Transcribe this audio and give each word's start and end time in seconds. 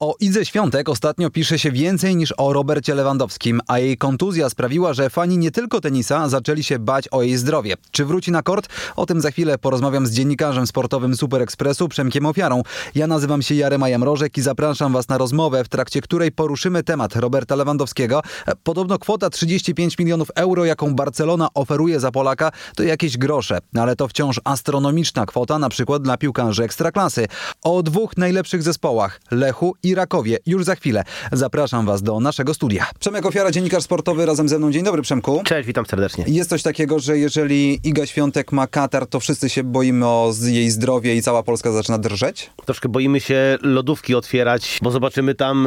O 0.00 0.16
Idze 0.20 0.44
Świątek 0.44 0.88
ostatnio 0.88 1.30
pisze 1.30 1.58
się 1.58 1.72
więcej 1.72 2.16
niż 2.16 2.34
o 2.36 2.52
Robercie 2.52 2.94
Lewandowskim, 2.94 3.60
a 3.66 3.78
jej 3.78 3.96
kontuzja 3.96 4.50
sprawiła, 4.50 4.92
że 4.92 5.10
fani 5.10 5.38
nie 5.38 5.50
tylko 5.50 5.80
tenisa 5.80 6.28
zaczęli 6.28 6.62
się 6.62 6.78
bać 6.78 7.08
o 7.08 7.22
jej 7.22 7.36
zdrowie. 7.36 7.74
Czy 7.90 8.04
wróci 8.04 8.30
na 8.30 8.42
kort? 8.42 8.68
O 8.96 9.06
tym 9.06 9.20
za 9.20 9.30
chwilę 9.30 9.58
porozmawiam 9.58 10.06
z 10.06 10.10
dziennikarzem 10.10 10.66
sportowym 10.66 11.16
Super 11.16 11.42
Expressu 11.42 11.88
Przemkiem 11.88 12.26
Ofiarą. 12.26 12.62
Ja 12.94 13.06
nazywam 13.06 13.42
się 13.42 13.54
Jarema 13.54 13.88
Jamrożek 13.88 14.38
i 14.38 14.42
zapraszam 14.42 14.92
Was 14.92 15.08
na 15.08 15.18
rozmowę, 15.18 15.64
w 15.64 15.68
trakcie 15.68 16.00
której 16.00 16.32
poruszymy 16.32 16.82
temat 16.82 17.16
Roberta 17.16 17.56
Lewandowskiego. 17.56 18.22
Podobno 18.62 18.98
kwota 18.98 19.30
35 19.30 19.98
milionów 19.98 20.30
euro, 20.34 20.64
jaką 20.64 20.94
Barcelona 20.94 21.48
oferuje 21.54 22.00
za 22.00 22.10
Polaka, 22.10 22.52
to 22.76 22.82
jakieś 22.82 23.18
grosze, 23.18 23.58
ale 23.78 23.96
to 23.96 24.08
wciąż 24.08 24.40
astronomiczna 24.44 25.26
kwota, 25.26 25.58
na 25.58 25.68
przykład 25.68 26.02
dla 26.02 26.16
piłkarzy 26.16 26.64
ekstraklasy. 26.64 27.26
O 27.62 27.82
dwóch 27.82 28.16
najlepszych 28.16 28.62
zespołach, 28.62 29.20
Lechu 29.30 29.74
i 29.82 29.87
Rakowie. 29.94 30.38
Już 30.46 30.64
za 30.64 30.74
chwilę 30.74 31.04
zapraszam 31.32 31.86
Was 31.86 32.02
do 32.02 32.20
naszego 32.20 32.54
studia. 32.54 32.86
Przemek 33.00 33.26
Ofiara, 33.26 33.50
dziennikarz 33.50 33.82
sportowy 33.82 34.26
razem 34.26 34.48
ze 34.48 34.58
mną. 34.58 34.72
Dzień 34.72 34.84
dobry 34.84 35.02
Przemku. 35.02 35.42
Cześć, 35.44 35.66
witam 35.66 35.86
serdecznie. 35.86 36.24
Jest 36.26 36.50
coś 36.50 36.62
takiego, 36.62 36.98
że 36.98 37.18
jeżeli 37.18 37.80
Iga 37.84 38.06
Świątek 38.06 38.52
ma 38.52 38.66
katar, 38.66 39.06
to 39.06 39.20
wszyscy 39.20 39.48
się 39.48 39.64
boimy 39.64 40.06
o 40.06 40.32
jej 40.42 40.70
zdrowie 40.70 41.16
i 41.16 41.22
cała 41.22 41.42
Polska 41.42 41.72
zaczyna 41.72 41.98
drżeć? 41.98 42.50
Troszkę 42.64 42.88
boimy 42.88 43.20
się 43.20 43.58
lodówki 43.62 44.14
otwierać, 44.14 44.78
bo 44.82 44.90
zobaczymy 44.90 45.34
tam, 45.34 45.66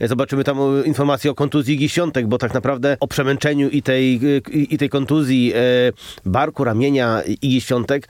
e, 0.00 0.08
zobaczymy 0.08 0.44
tam 0.44 0.58
e, 0.60 0.82
informacje 0.86 1.30
o 1.30 1.34
kontuzji 1.34 1.74
Igi 1.74 1.88
Świątek, 1.88 2.26
bo 2.26 2.38
tak 2.38 2.54
naprawdę 2.54 2.96
o 3.00 3.08
przemęczeniu 3.08 3.68
i 3.68 3.82
tej, 3.82 4.16
e, 4.16 4.50
i 4.50 4.78
tej 4.78 4.88
kontuzji 4.88 5.52
barku, 6.26 6.64
ramienia 6.64 7.22
Igi 7.22 7.60
Świątek 7.60 8.08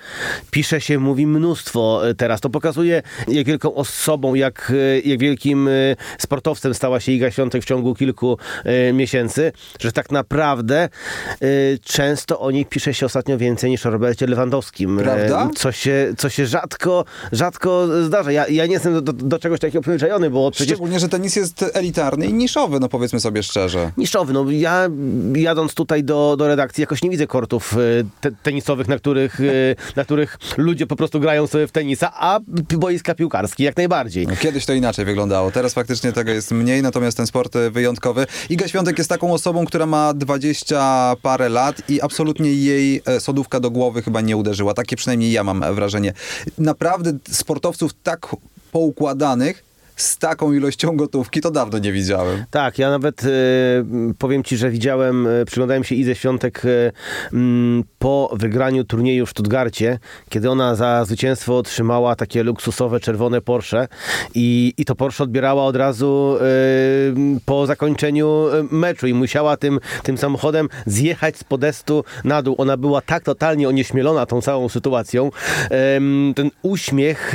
pisze 0.50 0.80
się, 0.80 0.98
mówi 0.98 1.26
mnóstwo 1.26 2.02
teraz. 2.16 2.40
To 2.40 2.50
pokazuje, 2.50 3.02
jak 3.28 3.46
wielką 3.46 3.74
osobą, 3.74 4.34
jak, 4.34 4.72
jak 5.04 5.20
wielki 5.20 5.49
y, 5.68 5.96
sportowcem 6.18 6.74
stała 6.74 7.00
się 7.00 7.12
Iga 7.12 7.30
Świątek 7.30 7.62
w 7.62 7.64
ciągu 7.64 7.94
kilku 7.94 8.38
y, 8.88 8.92
miesięcy, 8.92 9.52
że 9.80 9.92
tak 9.92 10.10
naprawdę 10.10 10.88
y, 11.42 11.78
często 11.84 12.40
o 12.40 12.50
niej 12.50 12.66
pisze 12.66 12.94
się 12.94 13.06
ostatnio 13.06 13.38
więcej 13.38 13.70
niż 13.70 13.86
o 13.86 13.90
Robercie 13.90 14.26
Lewandowskim. 14.26 14.98
Prawda? 14.98 15.48
Co 15.56 15.72
się, 15.72 16.14
co 16.18 16.28
się 16.28 16.46
rzadko, 16.46 17.04
rzadko 17.32 17.86
zdarza. 18.06 18.32
Ja, 18.32 18.48
ja 18.48 18.66
nie 18.66 18.72
jestem 18.72 19.04
do, 19.04 19.12
do 19.12 19.38
czegoś 19.38 19.60
takiego 19.60 19.82
przyzwyczajony, 19.82 20.30
bo 20.30 20.50
przecież... 20.50 20.68
Szczególnie, 20.68 21.00
że 21.00 21.08
tenis 21.08 21.36
jest 21.36 21.64
elitarny 21.74 22.26
i 22.26 22.32
niszowy, 22.32 22.80
no 22.80 22.88
powiedzmy 22.88 23.20
sobie 23.20 23.42
szczerze. 23.42 23.92
Niszowy, 23.96 24.32
no 24.32 24.50
ja 24.50 24.88
jadąc 25.34 25.74
tutaj 25.74 26.04
do, 26.04 26.36
do 26.38 26.48
redakcji 26.48 26.80
jakoś 26.80 27.02
nie 27.02 27.10
widzę 27.10 27.26
kortów 27.26 27.76
te, 28.20 28.30
tenisowych, 28.42 28.88
na 28.88 28.96
których, 28.96 29.38
na 29.96 30.04
których 30.04 30.38
ludzie 30.56 30.86
po 30.86 30.96
prostu 30.96 31.20
grają 31.20 31.46
sobie 31.46 31.66
w 31.66 31.72
tenisa, 31.72 32.12
a 32.14 32.40
boiska 32.78 33.14
piłkarskie 33.14 33.64
jak 33.64 33.76
najbardziej. 33.76 34.26
No, 34.26 34.36
kiedyś 34.36 34.66
to 34.66 34.72
inaczej 34.72 35.04
wyglądało 35.04 35.39
wyglądało. 35.40 35.50
Teraz 35.50 35.74
faktycznie 35.74 36.12
tego 36.12 36.30
jest 36.30 36.50
mniej, 36.50 36.82
natomiast 36.82 37.16
ten 37.16 37.26
sport 37.26 37.56
e, 37.56 37.70
wyjątkowy. 37.70 38.26
Iga 38.50 38.68
Świątek 38.68 38.98
jest 38.98 39.10
taką 39.10 39.32
osobą, 39.32 39.64
która 39.64 39.86
ma 39.86 40.14
20 40.14 41.16
parę 41.22 41.48
lat 41.48 41.82
i 41.88 42.00
absolutnie 42.00 42.52
jej 42.52 43.02
e, 43.06 43.20
sodówka 43.20 43.60
do 43.60 43.70
głowy 43.70 44.02
chyba 44.02 44.20
nie 44.20 44.36
uderzyła. 44.36 44.74
Takie 44.74 44.96
przynajmniej 44.96 45.32
ja 45.32 45.44
mam 45.44 45.74
wrażenie. 45.74 46.12
Naprawdę 46.58 47.12
sportowców 47.30 47.92
tak 48.02 48.36
poukładanych, 48.72 49.69
z 50.02 50.18
taką 50.18 50.52
ilością 50.52 50.96
gotówki 50.96 51.40
to 51.40 51.50
dawno 51.50 51.78
nie 51.78 51.92
widziałem. 51.92 52.44
Tak, 52.50 52.78
ja 52.78 52.90
nawet 52.90 53.24
y, 53.24 53.28
powiem 54.18 54.42
ci, 54.42 54.56
że 54.56 54.70
widziałem, 54.70 55.26
y, 55.26 55.44
przyglądałem 55.44 55.84
się 55.84 55.94
Ize 55.94 56.14
Świątek 56.14 56.64
y, 56.64 56.92
mm, 57.32 57.84
po 57.98 58.30
wygraniu 58.32 58.84
turnieju 58.84 59.26
w 59.26 59.30
Stuttgarcie, 59.30 59.98
kiedy 60.28 60.50
ona 60.50 60.74
za 60.74 61.04
zwycięstwo 61.04 61.58
otrzymała 61.58 62.16
takie 62.16 62.42
luksusowe 62.42 63.00
czerwone 63.00 63.40
Porsche 63.40 63.88
i, 64.34 64.74
i 64.76 64.84
to 64.84 64.94
Porsche 64.94 65.24
odbierała 65.24 65.64
od 65.64 65.76
razu 65.76 66.38
po 67.44 67.66
zakończeniu 67.66 68.46
meczu 68.70 69.06
i 69.06 69.14
musiała 69.14 69.56
tym, 69.56 69.80
tym 70.02 70.18
samochodem 70.18 70.68
zjechać 70.86 71.36
z 71.36 71.44
podestu 71.44 72.04
na 72.24 72.42
dół. 72.42 72.54
Ona 72.58 72.76
była 72.76 73.00
tak 73.00 73.24
totalnie 73.24 73.68
onieśmielona 73.68 74.26
tą 74.26 74.40
całą 74.40 74.68
sytuacją. 74.68 75.30
Ten 76.34 76.50
uśmiech 76.62 77.34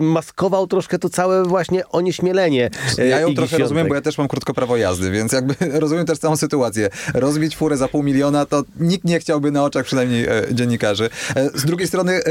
maskował 0.00 0.66
troszkę 0.66 0.98
to 0.98 1.08
całe 1.08 1.44
właśnie 1.44 1.77
właśnie 1.78 1.98
onieśmielenie. 1.98 2.70
Ja 2.98 3.20
ją 3.20 3.34
trochę 3.34 3.58
rozumiem, 3.58 3.88
bo 3.88 3.94
ja 3.94 4.00
też 4.00 4.18
mam 4.18 4.28
krótko 4.28 4.54
prawo 4.54 4.76
jazdy, 4.76 5.10
więc 5.10 5.32
jakby 5.32 5.54
rozumiem 5.80 6.06
też 6.06 6.18
całą 6.18 6.36
sytuację. 6.36 6.88
Rozbić 7.14 7.56
furę 7.56 7.76
za 7.76 7.88
pół 7.88 8.02
miliona, 8.02 8.46
to 8.46 8.62
nikt 8.80 9.04
nie 9.04 9.20
chciałby 9.20 9.50
na 9.50 9.64
oczach 9.64 9.84
przynajmniej 9.84 10.24
e, 10.24 10.42
dziennikarzy. 10.52 11.10
E, 11.36 11.48
z 11.58 11.64
drugiej 11.64 11.88
strony 11.88 12.12
e, 12.12 12.22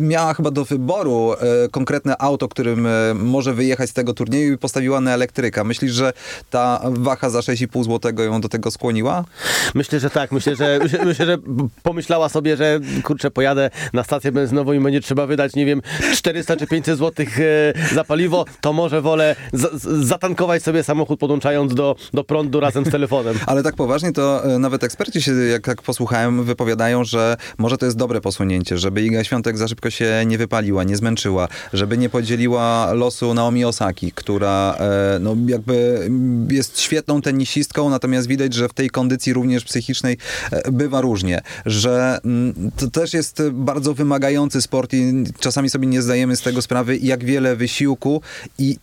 miała 0.00 0.34
chyba 0.34 0.50
do 0.50 0.64
wyboru 0.64 1.34
konkretne 1.70 2.18
auto, 2.18 2.48
którym 2.48 2.88
może 3.14 3.54
wyjechać 3.54 3.90
z 3.90 3.92
tego 3.92 4.14
turnieju 4.14 4.54
i 4.54 4.58
postawiła 4.58 5.00
na 5.00 5.14
elektryka. 5.14 5.64
Myślisz, 5.64 5.92
że 5.92 6.12
ta 6.50 6.80
waha 6.84 7.30
za 7.30 7.40
6,5 7.40 7.84
zł 7.84 8.24
ją 8.24 8.40
do 8.40 8.48
tego 8.48 8.70
skłoniła? 8.70 9.24
Myślę, 9.74 10.00
że 10.00 10.10
tak. 10.10 10.32
Myślę, 10.32 10.56
że, 10.56 10.78
myślę, 11.04 11.26
że 11.26 11.38
pomyślała 11.82 12.28
sobie, 12.28 12.56
że 12.56 12.80
kurczę, 13.04 13.30
pojadę 13.30 13.70
na 13.92 14.04
stację 14.04 14.32
benzynową 14.32 14.72
i 14.72 14.80
będzie 14.80 15.00
trzeba 15.00 15.26
wydać, 15.26 15.54
nie 15.54 15.66
wiem, 15.66 15.82
400 16.14 16.56
czy 16.56 16.66
500 16.66 16.98
zł 16.98 17.26
za 17.94 18.04
paliwo, 18.04 18.44
to 18.60 18.72
może 18.72 18.85
że 18.88 19.00
wolę 19.02 19.36
zatankować 20.02 20.62
sobie 20.62 20.82
samochód 20.82 21.20
podłączając 21.20 21.74
do, 21.74 21.96
do 22.14 22.24
prądu 22.24 22.60
razem 22.60 22.84
z 22.84 22.90
telefonem. 22.90 23.36
Ale 23.46 23.62
tak 23.62 23.76
poważnie 23.76 24.12
to 24.12 24.44
e, 24.44 24.58
nawet 24.58 24.84
eksperci 24.84 25.22
się, 25.22 25.32
jak, 25.32 25.66
jak 25.66 25.82
posłuchałem, 25.82 26.44
wypowiadają, 26.44 27.04
że 27.04 27.36
może 27.58 27.78
to 27.78 27.86
jest 27.86 27.96
dobre 27.96 28.20
posunięcie, 28.20 28.78
żeby 28.78 29.02
Iga 29.02 29.24
Świątek 29.24 29.58
za 29.58 29.68
szybko 29.68 29.90
się 29.90 30.24
nie 30.26 30.38
wypaliła, 30.38 30.84
nie 30.84 30.96
zmęczyła, 30.96 31.48
żeby 31.72 31.98
nie 31.98 32.08
podzieliła 32.08 32.92
losu 32.92 33.34
Naomi 33.34 33.64
Osaki, 33.64 34.12
która 34.12 34.76
e, 34.78 35.18
no, 35.20 35.36
jakby 35.46 36.08
jest 36.50 36.80
świetną 36.80 37.22
tenisistką, 37.22 37.90
natomiast 37.90 38.28
widać, 38.28 38.54
że 38.54 38.68
w 38.68 38.72
tej 38.72 38.90
kondycji 38.90 39.32
również 39.32 39.64
psychicznej 39.64 40.18
e, 40.50 40.72
bywa 40.72 41.00
różnie, 41.00 41.40
że 41.66 42.18
mm, 42.24 42.70
to 42.76 42.90
też 42.90 43.14
jest 43.14 43.42
bardzo 43.52 43.94
wymagający 43.94 44.62
sport 44.62 44.94
i 44.94 45.24
czasami 45.40 45.70
sobie 45.70 45.86
nie 45.86 46.02
zdajemy 46.02 46.36
z 46.36 46.42
tego 46.42 46.62
sprawy, 46.62 46.96
jak 46.96 47.24
wiele 47.24 47.56
wysiłku 47.56 48.20
i 48.58 48.75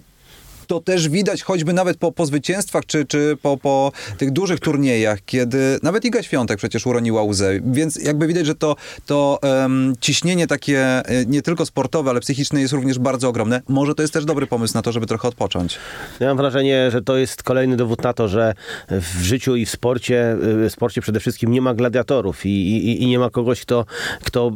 to 0.74 0.80
też 0.80 1.10
widać 1.10 1.44
choćby 1.44 1.74
nawet 1.74 1.98
po, 1.98 2.12
po 2.12 2.26
zwycięstwach, 2.26 2.86
czy, 2.86 3.06
czy 3.06 3.38
po, 3.42 3.58
po 3.58 3.92
tych 4.18 4.32
dużych 4.32 4.60
turniejach, 4.60 5.20
kiedy 5.26 5.80
nawet 5.84 6.06
Iga 6.06 6.24
Świątek 6.24 6.58
przecież 6.58 6.86
uroniła 6.86 7.24
łzę, 7.24 7.60
więc 7.66 7.96
jakby 7.96 8.28
widać, 8.28 8.46
że 8.46 8.56
to, 8.56 8.76
to 9.06 9.40
um, 9.44 9.94
ciśnienie 10.02 10.48
takie 10.48 10.80
e, 10.80 11.26
nie 11.26 11.42
tylko 11.42 11.66
sportowe, 11.66 12.10
ale 12.10 12.20
psychiczne 12.20 12.62
jest 12.62 12.74
również 12.74 13.00
bardzo 13.00 13.30
ogromne. 13.30 13.62
Może 13.68 13.96
to 13.96 14.02
jest 14.02 14.14
też 14.14 14.26
dobry 14.26 14.48
pomysł 14.48 14.74
na 14.74 14.82
to, 14.82 14.92
żeby 14.92 15.06
trochę 15.06 15.28
odpocząć. 15.28 15.78
Ja 16.20 16.28
mam 16.28 16.38
wrażenie, 16.38 16.92
że 16.92 17.02
to 17.02 17.18
jest 17.18 17.44
kolejny 17.44 17.78
dowód 17.78 18.04
na 18.04 18.14
to, 18.14 18.28
że 18.28 18.54
w 18.90 19.22
życiu 19.22 19.56
i 19.56 19.66
w 19.66 19.70
sporcie, 19.70 20.32
e, 20.32 20.70
w 20.70 20.72
sporcie 20.72 21.02
przede 21.02 21.20
wszystkim 21.20 21.52
nie 21.52 21.62
ma 21.62 21.74
gladiatorów 21.74 22.46
i, 22.46 22.50
i, 22.50 23.04
i 23.04 23.08
nie 23.08 23.20
ma 23.20 23.30
kogoś, 23.30 23.62
kto, 23.62 23.86
kto 24.24 24.52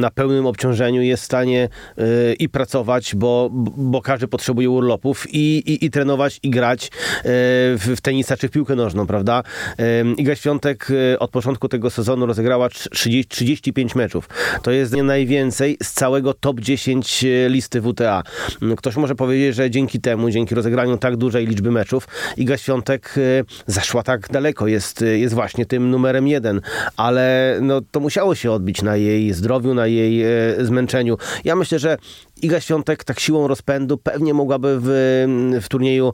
na 0.00 0.10
pełnym 0.10 0.46
obciążeniu 0.46 1.02
jest 1.02 1.22
w 1.22 1.26
stanie 1.26 1.68
e, 1.98 2.32
i 2.34 2.48
pracować, 2.48 3.14
bo, 3.14 3.50
bo 3.76 4.02
każdy 4.02 4.28
potrzebuje 4.28 4.70
urlopów 4.70 5.33
i, 5.34 5.62
i, 5.66 5.84
i 5.84 5.90
trenować 5.90 6.40
i 6.42 6.50
grać 6.50 6.86
e, 6.86 6.90
w, 7.78 7.96
tenisa 8.02 8.36
czy 8.36 8.48
w 8.48 8.50
piłkę 8.50 8.74
nożną, 8.74 9.06
prawda? 9.06 9.42
Iga 10.16 10.36
Świątek 10.36 10.88
e, 11.12 11.18
od 11.18 11.30
początku 11.30 11.68
tego 11.68 11.90
sezonu 11.90 12.26
rozegrała 12.26 12.68
30, 12.68 13.28
35 13.28 13.94
meczów. 13.94 14.28
To 14.62 14.70
jest 14.70 14.96
najwięcej 14.96 15.76
z 15.82 15.92
całego 15.92 16.34
top 16.34 16.60
10 16.60 17.24
e, 17.24 17.48
listy 17.48 17.82
WTA. 17.82 18.22
Ktoś 18.76 18.96
może 18.96 19.14
powiedzieć, 19.14 19.54
że 19.54 19.70
dzięki 19.70 20.00
temu, 20.00 20.30
dzięki 20.30 20.54
rozegraniu 20.54 20.98
tak 20.98 21.16
dużej 21.16 21.46
liczby 21.46 21.70
meczów, 21.70 22.08
Iga 22.36 22.56
Świątek 22.56 23.14
zaszła 23.66 24.02
tak 24.02 24.28
daleko, 24.28 24.66
jest, 24.66 25.04
jest 25.14 25.34
właśnie 25.34 25.66
tym 25.66 25.90
numerem 25.90 26.28
jeden, 26.28 26.60
ale 26.96 27.58
no, 27.62 27.80
to 27.90 28.00
musiało 28.00 28.34
się 28.34 28.52
odbić 28.52 28.82
na 28.82 28.96
jej 28.96 29.32
zdrowiu, 29.32 29.74
na 29.74 29.86
jej 29.86 30.24
zmęczeniu. 30.58 31.16
Ja 31.44 31.56
myślę, 31.56 31.78
że 31.78 31.96
Iga 32.42 32.60
Świątek 32.60 33.04
tak 33.04 33.20
siłą 33.20 33.48
rozpędu 33.48 33.98
pewnie 33.98 34.34
mogłaby 34.34 34.78
w 34.80 34.88
w 35.62 35.68
turnieju 35.68 36.12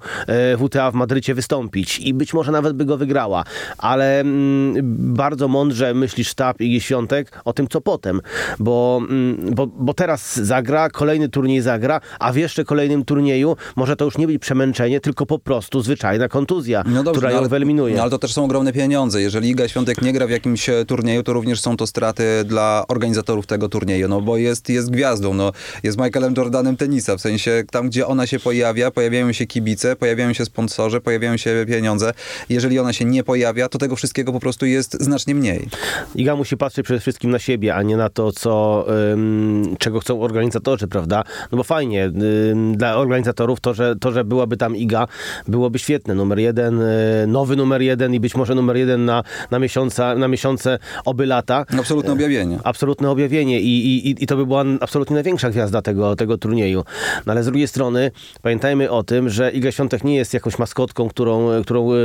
WTA 0.58 0.90
w 0.90 0.94
Madrycie 0.94 1.34
wystąpić 1.34 1.98
i 1.98 2.14
być 2.14 2.34
może 2.34 2.52
nawet 2.52 2.76
by 2.76 2.84
go 2.84 2.96
wygrała, 2.96 3.44
ale 3.78 4.20
mm, 4.20 4.74
bardzo 5.14 5.48
mądrze 5.48 5.94
myśli 5.94 6.24
sztab 6.24 6.60
Igi 6.60 6.80
Świątek 6.80 7.40
o 7.44 7.52
tym, 7.52 7.68
co 7.68 7.80
potem, 7.80 8.20
bo, 8.58 9.00
mm, 9.10 9.54
bo, 9.54 9.66
bo 9.66 9.94
teraz 9.94 10.36
zagra, 10.36 10.90
kolejny 10.90 11.28
turniej 11.28 11.60
zagra, 11.60 12.00
a 12.18 12.32
w 12.32 12.36
jeszcze 12.36 12.64
kolejnym 12.64 13.04
turnieju 13.04 13.56
może 13.76 13.96
to 13.96 14.04
już 14.04 14.18
nie 14.18 14.26
być 14.26 14.38
przemęczenie, 14.38 15.00
tylko 15.00 15.26
po 15.26 15.38
prostu 15.38 15.80
zwyczajna 15.80 16.28
kontuzja, 16.28 16.84
no 16.86 17.02
dobrze, 17.02 17.18
która 17.18 17.28
no 17.28 17.32
ją 17.32 17.38
ale, 17.38 17.48
wyeliminuje. 17.48 17.96
No 17.96 18.02
ale 18.02 18.10
to 18.10 18.18
też 18.18 18.32
są 18.32 18.44
ogromne 18.44 18.72
pieniądze. 18.72 19.22
Jeżeli 19.22 19.50
Iga 19.50 19.68
Świątek 19.68 20.02
nie 20.02 20.12
gra 20.12 20.26
w 20.26 20.30
jakimś 20.30 20.68
e, 20.68 20.84
turnieju, 20.84 21.22
to 21.22 21.32
również 21.32 21.60
są 21.60 21.76
to 21.76 21.86
straty 21.86 22.24
dla 22.44 22.84
organizatorów 22.88 23.46
tego 23.46 23.68
turnieju, 23.68 24.08
no 24.08 24.20
bo 24.20 24.36
jest, 24.36 24.68
jest 24.68 24.90
gwiazdą, 24.90 25.34
no, 25.34 25.52
jest 25.82 25.98
Michaelem 26.10 26.34
Jordanem 26.36 26.76
tenisa, 26.76 27.16
w 27.16 27.20
sensie 27.20 27.64
tam, 27.70 27.88
gdzie 27.88 28.06
ona 28.06 28.26
się 28.26 28.38
pojawia, 28.38 28.90
pojawiają 28.90 29.32
się 29.32 29.46
kibice, 29.46 29.96
pojawiają 29.96 30.32
się 30.32 30.44
sponsorzy, 30.44 31.00
pojawiają 31.00 31.36
się 31.36 31.64
pieniądze. 31.68 32.12
Jeżeli 32.48 32.78
ona 32.78 32.92
się 32.92 33.04
nie 33.04 33.24
pojawia, 33.24 33.68
to 33.68 33.78
tego 33.78 33.96
wszystkiego 33.96 34.32
po 34.32 34.40
prostu 34.40 34.66
jest 34.66 35.02
znacznie 35.02 35.34
mniej. 35.34 35.68
Iga 36.14 36.36
musi 36.36 36.56
patrzeć 36.56 36.84
przede 36.84 37.00
wszystkim 37.00 37.30
na 37.30 37.38
siebie, 37.38 37.74
a 37.74 37.82
nie 37.82 37.96
na 37.96 38.08
to, 38.08 38.32
co, 38.32 38.86
ym, 39.12 39.76
czego 39.78 40.00
chcą 40.00 40.22
organizatorzy, 40.22 40.88
prawda? 40.88 41.24
No 41.52 41.58
bo 41.58 41.64
fajnie, 41.64 42.04
ym, 42.04 42.76
dla 42.76 42.96
organizatorów 42.96 43.60
to 43.60 43.74
że, 43.74 43.96
to, 43.96 44.12
że 44.12 44.24
byłaby 44.24 44.56
tam 44.56 44.76
Iga, 44.76 45.06
byłoby 45.48 45.78
świetne. 45.78 46.14
Numer 46.14 46.38
jeden, 46.38 46.80
y, 46.80 47.24
nowy 47.26 47.56
numer 47.56 47.82
jeden 47.82 48.14
i 48.14 48.20
być 48.20 48.34
może 48.34 48.54
numer 48.54 48.76
jeden 48.76 49.04
na, 49.04 49.22
na, 49.50 49.58
miesiąca, 49.58 50.14
na 50.14 50.28
miesiące 50.28 50.78
oby 51.04 51.26
lata. 51.26 51.64
Absolutne 51.78 52.12
objawienie. 52.12 52.58
Absolutne 52.64 53.10
objawienie 53.10 53.60
i, 53.60 54.08
i, 54.08 54.24
i 54.24 54.26
to 54.26 54.36
by 54.36 54.46
była 54.46 54.64
absolutnie 54.80 55.14
największa 55.14 55.50
gwiazda 55.50 55.82
tego, 55.82 55.99
tego 56.16 56.38
turnieju. 56.38 56.84
No 57.26 57.32
ale 57.32 57.42
z 57.42 57.46
drugiej 57.46 57.68
strony 57.68 58.10
pamiętajmy 58.42 58.90
o 58.90 59.02
tym, 59.02 59.30
że 59.30 59.50
Iga 59.50 59.72
Świątek 59.72 60.04
nie 60.04 60.16
jest 60.16 60.34
jakąś 60.34 60.58
maskotką, 60.58 61.08
którą, 61.08 61.62
którą 61.62 61.92
y, 61.92 61.96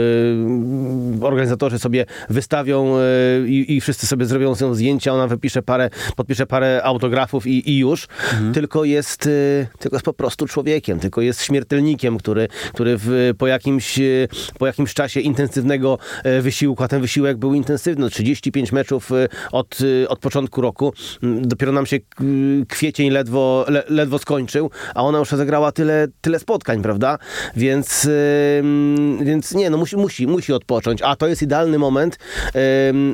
organizatorzy 1.21 1.80
sobie 1.80 2.06
wystawią 2.30 2.97
y, 2.97 3.47
i, 3.47 3.81
wszyscy 3.81 4.07
sobie 4.07 4.25
zrobią 4.25 4.56
z 4.56 4.62
nią 4.62 4.75
zdjęcia, 4.75 5.13
ona 5.13 5.27
wypisze 5.27 5.62
parę, 5.62 5.89
podpisze 6.15 6.45
parę 6.45 6.81
autografów 6.83 7.47
i, 7.47 7.71
i 7.71 7.77
już, 7.77 8.07
mhm. 8.33 8.53
tylko, 8.53 8.83
jest, 8.83 9.27
y, 9.27 9.68
tylko 9.80 9.95
jest 9.95 10.06
po 10.06 10.13
prostu 10.13 10.48
człowiekiem, 10.48 11.00
tylko 11.00 11.21
jest 11.21 11.44
śmiertelnikiem, 11.44 12.18
który, 12.18 12.48
który 12.74 12.95
w, 12.98 13.33
po, 13.38 13.48
jakimś, 13.48 14.00
po 14.59 14.68
jakimś 14.68 14.94
czasie 14.94 15.19
intensywnego 15.19 15.98
wysiłku, 16.41 16.83
a 16.83 16.88
ten 16.88 17.01
wysiłek 17.01 17.38
był 17.38 17.53
intensywny, 17.53 18.09
35 18.09 18.71
meczów 18.71 19.12
od, 19.51 19.77
od 20.07 20.19
początku 20.19 20.62
roku, 20.62 20.94
mm, 21.24 21.48
dopiero 21.48 21.71
nam 21.71 21.86
się 21.86 21.98
kwiecień 22.68 23.09
ledwo, 23.09 23.65
le, 23.68 23.83
ledwo 23.89 24.19
skończył, 24.19 24.71
a 24.95 25.03
ona 25.03 25.19
już 25.19 25.29
zagrała 25.29 25.71
tyle, 25.71 26.07
tyle 26.21 26.39
spotkań, 26.39 26.81
prawda? 26.81 27.17
Więc, 27.55 28.09
więc 29.21 29.53
nie, 29.53 29.69
no 29.69 29.77
musi, 29.77 29.97
musi, 29.97 30.27
musi 30.27 30.53
odpocząć, 30.53 31.01
a 31.01 31.15
to 31.15 31.27
jest 31.27 31.41
idealny 31.41 31.79
moment, 31.79 32.19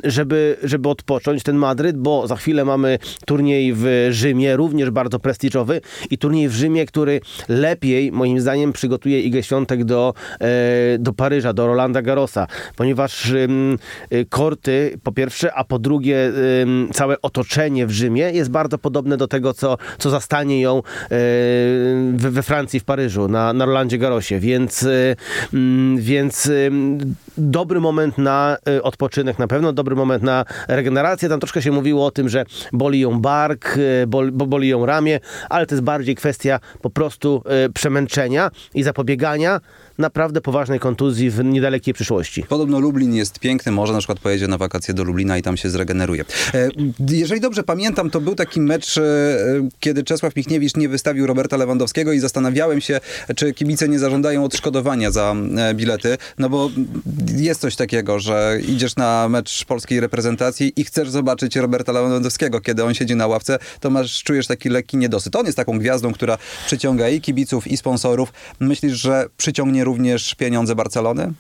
żeby, 0.04 0.58
żeby 0.64 0.90
odpocząć 0.90 1.44
ten 1.44 1.56
Madryt, 1.56 1.98
bo 1.98 2.28
za 2.28 2.36
chwilę 2.36 2.66
mamy 2.66 3.00
turniej 3.26 3.74
w 3.74 4.08
Rzymie, 4.10 4.56
również 4.56 4.90
bardzo 4.90 5.20
prestiżowy 5.20 5.82
i 6.10 6.18
turniej 6.18 6.50
w 6.50 6.54
Rzymie, 6.54 6.86
który 6.86 7.22
lepiej, 7.50 8.12
moim 8.12 8.42
zdaniem, 8.42 8.74
przygotuje 8.74 9.22
Igę 9.22 9.44
Świątek 9.44 9.84
do, 9.84 10.14
e, 10.40 10.98
do 11.00 11.14
Paryża, 11.14 11.54
do 11.54 11.68
Rolanda 11.68 12.02
Garrosa, 12.02 12.48
ponieważ 12.76 13.30
y, 13.30 13.48
korty 14.30 15.00
po 15.04 15.12
pierwsze, 15.12 15.54
a 15.54 15.64
po 15.64 15.80
drugie 15.80 16.32
całe 16.94 17.22
otoczenie 17.22 17.88
w 17.88 17.92
Rzymie 17.92 18.32
jest 18.32 18.52
bardzo 18.52 18.78
podobne 18.78 19.18
do 19.18 19.28
tego, 19.28 19.54
co, 19.54 19.78
co 19.98 20.10
zastanie 20.10 20.61
ją 20.62 20.78
e, 20.78 20.82
we 22.14 22.44
Francji, 22.44 22.80
w 22.80 22.84
Paryżu, 22.84 23.28
na, 23.28 23.54
na 23.54 23.66
Rolandzie 23.66 23.98
Garrosie, 23.98 24.40
więc, 24.40 24.84
e, 24.84 25.16
więc 25.98 26.52
dobry 27.38 27.80
moment 27.80 28.18
na 28.18 28.58
odpoczynek, 28.84 29.40
na 29.40 29.48
pewno 29.48 29.74
dobry 29.74 29.96
moment 29.96 30.24
na 30.24 30.46
regenerację. 30.68 31.30
Tam 31.30 31.40
troszkę 31.40 31.62
się 31.62 31.72
mówiło 31.72 32.06
o 32.06 32.12
tym, 32.12 32.30
że 32.30 32.46
boli 32.74 33.00
ją 33.00 33.22
bark, 33.22 33.78
boli, 34.08 34.32
boli 34.32 34.70
ją 34.70 34.86
ramię, 34.86 35.20
ale 35.50 35.66
to 35.66 35.76
jest 35.76 35.84
bardziej 35.84 36.16
kwestia 36.16 36.60
po 36.82 36.90
prostu 36.90 37.44
przemęczenia 37.74 38.52
i 38.74 38.84
zapobiegania 38.84 39.60
naprawdę 40.02 40.42
poważnej 40.42 40.80
kontuzji 40.80 41.30
w 41.30 41.44
niedalekiej 41.44 41.94
przyszłości. 41.94 42.44
Podobno 42.50 42.80
Lublin 42.80 43.14
jest 43.14 43.40
piękny, 43.40 43.72
może 43.72 43.94
na 43.94 44.00
przykład 44.00 44.20
pojedzie 44.20 44.48
na 44.48 44.58
wakacje 44.58 44.94
do 44.94 45.04
Lublina 45.04 45.38
i 45.38 45.42
tam 45.42 45.58
się 45.58 45.70
zregeneruje. 45.70 46.26
E, 46.54 46.70
jeżeli 47.10 47.42
dobrze 47.42 47.64
pamiętam, 47.64 48.10
to 48.10 48.22
był 48.22 48.36
taki 48.36 48.62
mecz, 48.62 48.98
e, 48.98 49.02
kiedy 49.80 50.04
Czesław 50.04 50.36
Michniewicz 50.36 50.76
nie 50.76 50.90
wystawił 50.90 51.28
Roberta 51.28 51.58
Lewandowskiego 51.58 52.14
i 52.14 52.20
zastanawiałem 52.20 52.82
się, 52.82 53.00
czy 53.36 53.54
kibice 53.54 53.90
nie 53.90 54.00
zażądają 54.00 54.44
odszkodowania 54.44 55.12
za 55.12 55.36
e, 55.58 55.74
bilety, 55.74 56.18
no 56.38 56.50
bo 56.50 56.70
jest 57.36 57.62
coś 57.62 57.76
takiego, 57.76 58.20
że 58.20 58.58
idziesz 58.68 58.96
na 58.96 59.30
mecz 59.30 59.66
polskiej 59.66 60.00
reprezentacji 60.00 60.74
i 60.76 60.84
chcesz 60.84 61.10
zobaczyć 61.10 61.56
Roberta 61.56 61.92
Lewandowskiego, 61.92 62.62
kiedy 62.62 62.84
on 62.84 62.94
siedzi 62.94 63.16
na 63.16 63.28
ławce, 63.28 63.60
to 63.80 63.90
masz, 63.90 64.24
czujesz 64.24 64.48
taki 64.48 64.70
lekki 64.70 64.98
niedosyt. 64.98 65.36
On 65.36 65.46
jest 65.46 65.58
taką 65.58 65.80
gwiazdą, 65.80 66.14
która 66.14 66.38
przyciąga 66.66 67.10
i 67.10 67.22
kibiców, 67.22 67.68
i 67.68 67.78
sponsorów. 67.78 68.34
Myślisz, 68.60 68.94
że 68.94 69.26
przyciągnie 69.38 69.84
również 69.92 70.36
pieniądze 70.36 70.76
Barcelony? 70.76 71.34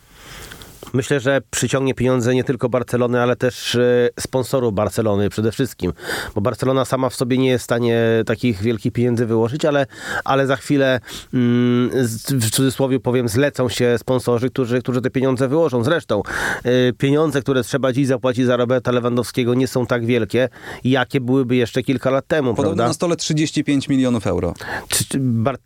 Myślę, 0.94 1.20
że 1.20 1.42
przyciągnie 1.52 1.94
pieniądze 1.94 2.36
nie 2.36 2.44
tylko 2.44 2.70
Barcelony, 2.70 3.22
ale 3.22 3.36
też 3.36 3.76
e, 3.76 4.10
sponsorów 4.20 4.74
Barcelony 4.74 5.30
przede 5.30 5.52
wszystkim, 5.52 5.94
bo 6.36 6.42
Barcelona 6.42 6.86
sama 6.86 7.10
w 7.10 7.16
sobie 7.16 7.38
nie 7.38 7.50
jest 7.50 7.62
w 7.62 7.66
stanie 7.66 8.02
takich 8.26 8.62
wielkich 8.62 8.94
pieniędzy 8.94 9.26
wyłożyć, 9.26 9.66
ale, 9.66 9.86
ale 10.24 10.48
za 10.48 10.56
chwilę 10.56 11.00
mm, 11.34 11.90
w 12.30 12.50
cudzysłowie 12.50 13.00
powiem, 13.00 13.30
zlecą 13.30 13.70
się 13.70 13.98
sponsorzy, 13.98 14.50
którzy, 14.50 14.82
którzy 14.82 15.02
te 15.02 15.10
pieniądze 15.10 15.48
wyłożą. 15.48 15.84
Zresztą 15.84 16.22
e, 16.64 16.94
pieniądze, 16.94 17.42
które 17.42 17.64
trzeba 17.64 17.94
dziś 17.94 18.08
zapłacić 18.08 18.46
za 18.46 18.58
Roberta 18.58 18.92
Lewandowskiego 18.92 19.54
nie 19.54 19.68
są 19.68 19.86
tak 19.86 20.06
wielkie, 20.06 20.50
jakie 20.84 21.22
byłyby 21.22 21.56
jeszcze 21.56 21.84
kilka 21.84 22.10
lat 22.10 22.28
temu. 22.28 22.56
Podobno 22.56 22.76
prawda? 22.76 22.88
na 22.88 22.94
stole 22.94 23.16
35 23.16 23.90
milionów 23.90 24.28
euro. 24.28 24.54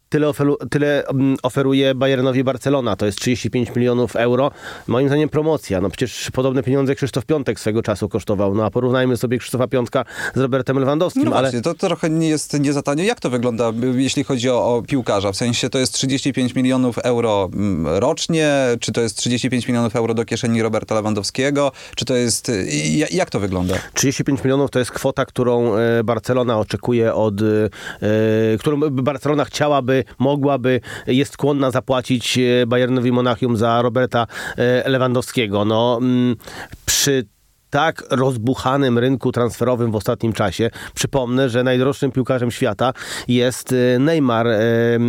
Tyle, 0.10 0.30
oferu, 0.30 0.57
tyle 0.69 1.07
mm, 1.07 1.38
oferuje 1.44 1.95
Bayernowi 1.95 2.44
Barcelona, 2.44 2.95
to 2.95 3.06
jest 3.06 3.18
35 3.18 3.75
milionów 3.75 4.16
euro. 4.16 4.51
Moim 4.88 5.07
zdaniem 5.07 5.14
promocja. 5.31 5.81
No 5.81 5.89
przecież 5.89 6.31
podobne 6.31 6.63
pieniądze 6.63 6.95
Krzysztof 6.95 7.25
Piątek 7.25 7.59
swego 7.59 7.81
czasu 7.81 8.09
kosztował. 8.09 8.56
No 8.56 8.65
a 8.65 8.69
porównajmy 8.69 9.17
sobie 9.17 9.38
Krzysztofa 9.38 9.67
Piątka 9.67 10.06
z 10.35 10.39
Robertem 10.39 10.79
Lewandowskim. 10.79 11.23
No 11.23 11.31
ale... 11.31 11.41
właśnie, 11.41 11.62
to 11.62 11.73
trochę 11.73 12.09
nie 12.09 12.29
jest 12.29 12.59
nie 12.59 12.73
za 12.73 12.81
tanio. 12.81 13.03
Jak 13.03 13.19
to 13.19 13.29
wygląda, 13.29 13.71
jeśli 13.95 14.23
chodzi 14.23 14.50
o, 14.50 14.75
o 14.75 14.81
piłkarza? 14.81 15.31
W 15.31 15.35
sensie 15.35 15.69
to 15.69 15.79
jest 15.79 15.94
35 15.94 16.56
milionów 16.56 16.97
euro 16.97 17.50
mm, 17.53 17.88
rocznie, 17.88 18.51
czy 18.79 18.91
to 18.91 19.01
jest 19.01 19.17
35 19.17 19.67
milionów 19.67 19.95
euro 19.95 20.13
do 20.13 20.25
kieszeni 20.25 20.62
Roberta 20.62 20.95
Lewandowskiego, 20.95 21.71
czy 21.95 22.06
to 22.06 22.15
jest... 22.15 22.51
Jak 23.11 23.29
to 23.29 23.39
wygląda? 23.39 23.75
35 23.94 24.44
milionów 24.44 24.71
to 24.71 24.79
jest 24.79 24.91
kwota, 24.91 25.25
którą 25.25 25.75
e, 25.75 26.03
Barcelona 26.03 26.59
oczekuje 26.59 27.13
od... 27.13 27.41
E, 27.41 27.45
którą 28.59 28.79
Barcelona 28.89 29.45
chciałaby, 29.45 30.03
mogłaby, 30.19 30.81
jest 31.07 31.33
skłonna 31.33 31.71
zapłacić 31.71 32.38
e, 32.38 32.65
Bayernowi 32.68 33.11
Monachium 33.11 33.57
za 33.57 33.81
Roberta 33.81 34.28
Lewandowskiego. 34.85 35.05
No, 35.66 35.97
mm, 36.02 36.35
przy 36.85 37.28
tak 37.69 38.04
rozbuchanym 38.10 39.00
rynku 39.00 39.31
transferowym 39.31 39.92
w 39.92 39.95
ostatnim 39.95 40.34
czasie. 40.34 40.69
Przypomnę, 40.94 41.50
że 41.50 41.64
najdroższym 41.64 42.12
piłkarzem 42.12 42.52
świata 42.52 42.94
jest 43.28 43.72
y, 43.72 43.98
Neymar 44.00 44.48
y, 44.48 44.60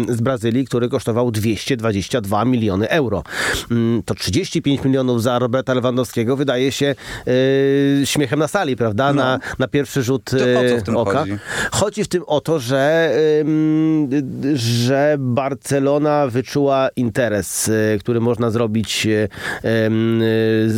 z 0.09 0.21
Brazylii, 0.21 0.65
który 0.65 0.89
kosztował 0.89 1.31
222 1.31 2.45
miliony 2.45 2.89
euro. 2.89 3.23
Mm, 3.71 4.03
to 4.03 4.15
35 4.15 4.85
milionów 4.85 5.23
za 5.23 5.39
Roberta 5.39 5.75
Lewandowskiego 5.75 6.37
wydaje 6.37 6.73
się 6.73 6.95
yy, 7.27 8.07
śmiechem 8.07 8.39
na 8.39 8.49
sali, 8.49 8.77
prawda? 8.77 9.13
No. 9.13 9.23
Na, 9.23 9.39
na 9.59 9.69
pierwszy 9.69 10.03
rzut 10.03 10.33
yy, 10.33 10.97
oka. 10.97 11.19
Chodzi? 11.19 11.39
chodzi? 11.73 12.05
w 12.07 12.09
tym 12.09 12.23
o 12.27 12.41
to, 12.41 12.59
że, 12.59 13.15
że 14.55 15.17
Barcelona 15.19 16.27
wyczuła 16.27 16.89
interes, 16.97 17.69
y, 17.69 17.99
który 18.01 18.21
można 18.21 18.51
zrobić 18.51 19.07
y, 19.07 19.29
y, 19.65 19.91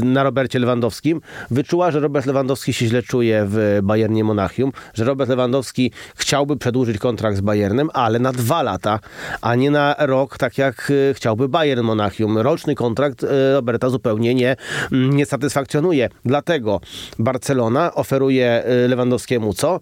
na 0.05 0.23
Robercie 0.23 0.59
Lewandowskim. 0.59 1.21
Wyczuła 1.51 1.68
czuła, 1.69 1.91
że 1.91 2.01
Robert 2.01 2.27
Lewandowski 2.27 2.73
się 2.73 2.87
źle 2.87 3.03
czuje 3.03 3.45
w 3.49 3.81
Bayernie 3.83 4.25
Monachium, 4.25 4.73
że 4.95 5.05
Robert 5.05 5.31
Lewandowski 5.31 5.93
chciałby 6.17 6.57
przedłużyć 6.57 6.99
kontrakt 6.99 7.37
z 7.37 7.41
Bayernem, 7.41 7.91
ale 7.95 8.19
na 8.19 8.33
dwa 8.33 8.63
lata, 8.63 9.01
a 9.41 9.55
nie 9.55 9.71
na 9.71 9.95
rok, 9.99 10.39
tak 10.39 10.59
jak 10.59 10.93
e, 11.11 11.15
chciałby 11.15 11.49
Bayern 11.49 11.83
Monachium. 11.83 12.39
Roczny 12.39 12.75
kontrakt 12.75 13.25
e, 13.25 13.55
Roberta 13.55 13.91
zupełnie 13.91 14.35
nie, 14.35 14.57
mm, 14.93 15.17
nie 15.17 15.27
satysfakcjonuje. 15.27 16.09
Dlatego 16.25 16.81
Barcelona 17.19 17.95
oferuje 17.95 18.65
e, 18.65 18.89
Lewandowskiemu 18.89 19.55
co? 19.55 19.81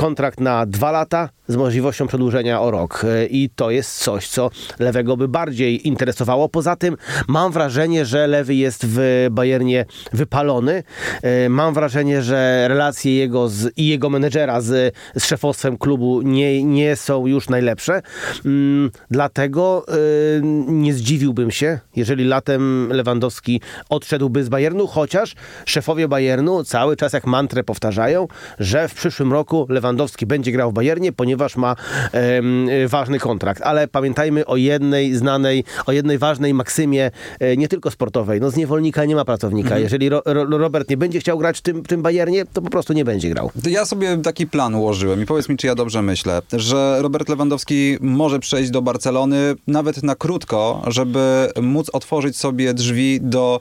Kontrakt 0.00 0.40
na 0.40 0.66
dwa 0.66 0.90
lata 0.90 1.28
z 1.48 1.56
możliwością 1.56 2.06
przedłużenia 2.06 2.60
o 2.60 2.70
rok. 2.70 3.06
I 3.30 3.50
to 3.56 3.70
jest 3.70 3.98
coś, 3.98 4.28
co 4.28 4.50
Lewego 4.78 5.16
by 5.16 5.28
bardziej 5.28 5.88
interesowało. 5.88 6.48
Poza 6.48 6.76
tym 6.76 6.96
mam 7.28 7.52
wrażenie, 7.52 8.04
że 8.04 8.26
Lewy 8.26 8.54
jest 8.54 8.86
w 8.86 9.26
Bayernie 9.30 9.84
wypalony 10.12 10.82
E, 11.22 11.48
mam 11.48 11.74
wrażenie, 11.74 12.22
że 12.22 12.68
relacje 12.68 13.16
jego 13.16 13.48
z, 13.48 13.72
i 13.76 13.86
jego 13.86 14.10
menedżera 14.10 14.60
z, 14.60 14.94
z 15.16 15.24
szefostwem 15.24 15.78
klubu 15.78 16.22
nie, 16.22 16.64
nie 16.64 16.96
są 16.96 17.26
już 17.26 17.48
najlepsze. 17.48 18.02
Mm, 18.44 18.90
dlatego 19.10 19.84
e, 19.88 19.92
nie 20.66 20.94
zdziwiłbym 20.94 21.50
się, 21.50 21.78
jeżeli 21.96 22.24
latem 22.24 22.88
Lewandowski 22.92 23.60
odszedłby 23.88 24.44
z 24.44 24.48
Bayernu, 24.48 24.86
chociaż 24.86 25.34
szefowie 25.66 26.08
Bayernu 26.08 26.64
cały 26.64 26.96
czas 26.96 27.12
jak 27.12 27.26
mantrę 27.26 27.64
powtarzają, 27.64 28.28
że 28.58 28.88
w 28.88 28.94
przyszłym 28.94 29.32
roku 29.32 29.66
Lewandowski 29.68 29.89
będzie 30.26 30.52
grał 30.52 30.70
w 30.70 30.74
Bayernie, 30.74 31.12
ponieważ 31.12 31.56
ma 31.56 31.76
ważny 32.88 33.18
kontrakt. 33.18 33.62
Ale 33.62 33.88
pamiętajmy 33.88 34.46
o 34.46 34.56
jednej 34.56 35.14
znanej, 35.14 35.64
o 35.86 35.92
jednej 35.92 36.18
ważnej 36.18 36.54
maksymie, 36.54 37.10
e, 37.40 37.56
nie 37.56 37.68
tylko 37.68 37.90
sportowej. 37.90 38.40
No 38.40 38.50
z 38.50 38.56
niewolnika 38.56 39.04
nie 39.04 39.14
ma 39.14 39.24
pracownika. 39.24 39.78
Jeżeli 39.78 40.08
Ro, 40.08 40.22
Ro, 40.24 40.44
Robert 40.44 40.90
nie 40.90 40.96
będzie 40.96 41.20
chciał 41.20 41.38
grać 41.38 41.58
w 41.58 41.62
tym, 41.62 41.82
tym 41.82 42.02
Bayernie, 42.02 42.44
to 42.52 42.62
po 42.62 42.70
prostu 42.70 42.92
nie 42.92 43.04
będzie 43.04 43.30
grał. 43.30 43.50
Ja 43.66 43.84
sobie 43.84 44.18
taki 44.18 44.46
plan 44.46 44.74
ułożyłem 44.74 45.22
i 45.22 45.26
powiedz 45.26 45.48
mi, 45.48 45.56
czy 45.56 45.66
ja 45.66 45.74
dobrze 45.74 46.02
myślę, 46.02 46.42
że 46.52 46.98
Robert 47.02 47.28
Lewandowski 47.28 47.96
może 48.00 48.38
przejść 48.38 48.70
do 48.70 48.82
Barcelony 48.82 49.54
nawet 49.66 50.02
na 50.02 50.14
krótko, 50.14 50.82
żeby 50.86 51.48
móc 51.62 51.90
otworzyć 51.92 52.36
sobie 52.36 52.74
drzwi 52.74 53.18
do 53.22 53.60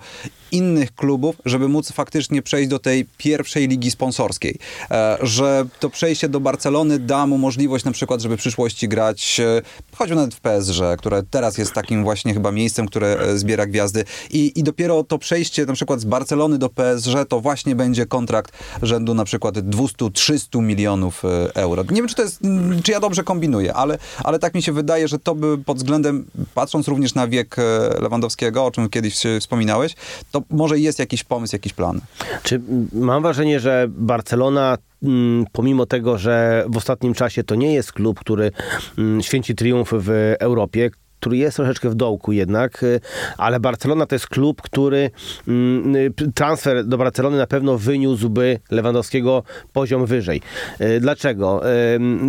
innych 0.52 0.96
klubów, 0.96 1.36
żeby 1.46 1.68
móc 1.68 1.92
faktycznie 1.92 2.42
przejść 2.42 2.70
do 2.70 2.80
tej 2.80 3.06
pierwszej 3.18 3.68
ligi 3.68 3.92
sponsorskiej. 3.92 4.60
E, 4.92 5.18
że 5.22 5.66
to 5.80 5.90
przejście 5.90 6.30
do 6.30 6.40
Barcelony 6.40 7.00
da 7.00 7.28
mu 7.28 7.38
możliwość 7.38 7.86
na 7.86 7.92
przykład, 7.92 8.22
żeby 8.22 8.38
w 8.38 8.40
przyszłości 8.40 8.88
grać 8.88 9.40
e, 9.40 9.62
choćby 9.96 10.16
nawet 10.16 10.36
w 10.36 10.40
PSG, 10.40 10.82
które 10.98 11.24
teraz 11.24 11.58
jest 11.58 11.74
takim 11.74 12.04
właśnie 12.04 12.34
chyba 12.34 12.52
miejscem, 12.52 12.88
które 12.88 13.20
e, 13.20 13.38
zbiera 13.38 13.66
gwiazdy 13.66 14.04
i, 14.32 14.60
i 14.60 14.64
dopiero 14.64 15.04
to 15.04 15.18
przejście 15.18 15.66
na 15.66 15.74
przykład 15.74 16.00
z 16.00 16.06
Barcelony 16.06 16.58
do 16.58 16.70
PSG 16.70 17.30
to 17.30 17.42
właśnie 17.42 17.76
będzie 17.76 18.06
kontrakt 18.06 18.52
rzędu 18.82 19.14
na 19.14 19.26
przykład 19.26 19.56
200-300 19.56 20.62
milionów 20.62 21.24
euro. 21.54 21.84
Nie 21.84 21.96
wiem, 21.96 22.08
czy 22.08 22.16
to 22.16 22.22
jest, 22.22 22.42
mm, 22.44 22.82
czy 22.84 22.92
ja 22.92 23.00
dobrze 23.00 23.24
kombinuję, 23.24 23.74
ale, 23.74 23.98
ale 24.24 24.40
tak 24.40 24.54
mi 24.54 24.62
się 24.62 24.72
wydaje, 24.72 25.08
że 25.08 25.20
to 25.20 25.36
by 25.36 25.58
pod 25.58 25.78
względem, 25.78 26.26
patrząc 26.56 26.88
również 26.88 27.16
na 27.16 27.28
wiek 27.28 27.56
Lewandowskiego, 28.02 28.66
o 28.66 28.72
czym 28.72 28.90
kiedyś 28.90 29.16
wspominałeś, 29.40 29.96
to 30.32 30.39
może 30.50 30.80
jest 30.80 31.00
jakiś 31.00 31.24
pomysł, 31.24 31.56
jakiś 31.56 31.74
plan. 31.74 32.02
Czy 32.44 32.62
mam 32.94 33.22
wrażenie, 33.22 33.60
że 33.60 33.86
Barcelona 33.90 34.78
mm, 35.04 35.46
pomimo 35.52 35.86
tego, 35.86 36.18
że 36.18 36.66
w 36.70 36.78
ostatnim 36.78 37.14
czasie 37.14 37.44
to 37.44 37.56
nie 37.56 37.74
jest 37.74 37.94
klub, 37.94 38.20
który 38.20 38.52
mm, 38.98 39.22
święci 39.22 39.56
triumfy 39.56 39.96
w 40.00 40.36
Europie, 40.40 40.90
który 41.20 41.38
jest 41.38 41.58
troszeczkę 41.58 41.90
w 41.90 41.96
dołku 41.96 42.32
jednak, 42.32 42.84
y, 42.84 43.00
ale 43.38 43.60
Barcelona 43.60 44.06
to 44.06 44.16
jest 44.16 44.28
klub, 44.28 44.62
który 44.62 45.12
mm, 45.48 45.96
y, 45.96 46.14
transfer 46.36 46.86
do 46.86 46.98
Barcelony 46.98 47.38
na 47.38 47.48
pewno 47.48 47.78
wyniósłby 47.78 48.60
Lewandowskiego 48.72 49.44
poziom 49.74 50.06
wyżej. 50.06 50.42
Y, 50.82 51.00
Dlaczego? 51.00 51.62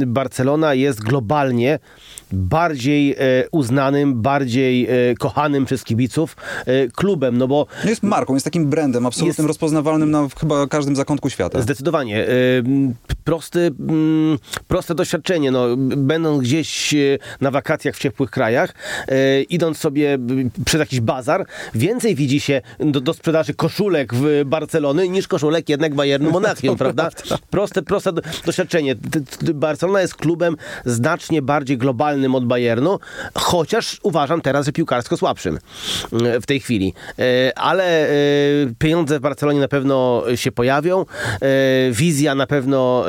Barcelona 0.07 0.75
jest 0.75 1.01
globalnie 1.01 1.79
bardziej 2.33 3.13
e, 3.13 3.17
uznanym, 3.53 4.23
bardziej 4.23 4.85
e, 4.87 5.15
kochanym 5.19 5.65
przez 5.65 5.85
kibiców 5.85 6.37
e, 6.67 6.89
klubem, 6.89 7.39
no 7.39 7.49
bo 7.49 7.67
jest 7.85 8.03
marką, 8.03 8.35
jest 8.35 8.45
takim 8.45 8.71
brandem 8.71 9.07
absolutnym, 9.07 9.45
Jest- 9.45 9.49
rozpoznawalnym 9.49 10.11
na 10.11 10.29
chyba 10.41 10.67
każdym 10.67 10.97
zakątku 10.97 11.31
świata. 11.31 11.63
Zdecydowanie. 11.63 12.27
Prosty, 13.25 13.71
proste 14.69 14.95
doświadczenie. 14.95 15.51
No, 15.51 15.77
będąc 15.77 16.43
gdzieś 16.43 16.95
na 17.41 17.51
wakacjach 17.51 17.95
w 17.97 17.99
ciepłych 17.99 18.31
krajach, 18.31 18.75
idąc 19.49 19.79
sobie 19.79 20.19
przez 20.65 20.81
jakiś 20.81 21.01
bazar, 21.01 21.47
więcej 21.75 22.15
widzi 22.15 22.41
się 22.41 22.63
do, 22.79 23.01
do 23.01 23.15
sprzedaży 23.15 23.55
koszulek 23.55 24.15
w 24.15 24.43
Barcelony 24.47 25.09
niż 25.09 25.29
koszulek 25.29 25.69
jednak 25.69 25.95
Bayernu 25.95 26.31
Monachium, 26.41 26.77
prawda? 26.77 27.11
Proste, 27.51 27.83
proste 27.83 28.13
do- 28.13 28.23
doświadczenie. 28.47 28.95
Barcelona 29.55 30.01
jest 30.01 30.15
klubem 30.15 30.57
znacznie 30.85 31.43
bardziej 31.43 31.79
globalnym 31.79 32.20
od 32.35 32.47
Bayernu, 32.47 32.99
chociaż 33.35 34.01
uważam 34.03 34.41
teraz, 34.41 34.67
że 34.67 34.73
piłkarsko 34.73 35.17
słabszym 35.17 35.59
e, 36.13 36.41
w 36.41 36.47
tej 36.47 36.61
chwili. 36.61 36.95
E, 37.19 37.59
Ale 37.59 38.09
e, 38.09 38.13
pieniądze 38.79 39.19
w 39.19 39.23
Barcelonie 39.23 39.61
na 39.61 39.69
pewno 39.69 40.23
się 40.35 40.53
pojawią. 40.53 41.05
Wizja 41.91 42.35
na 42.35 42.47
pewno 42.47 43.05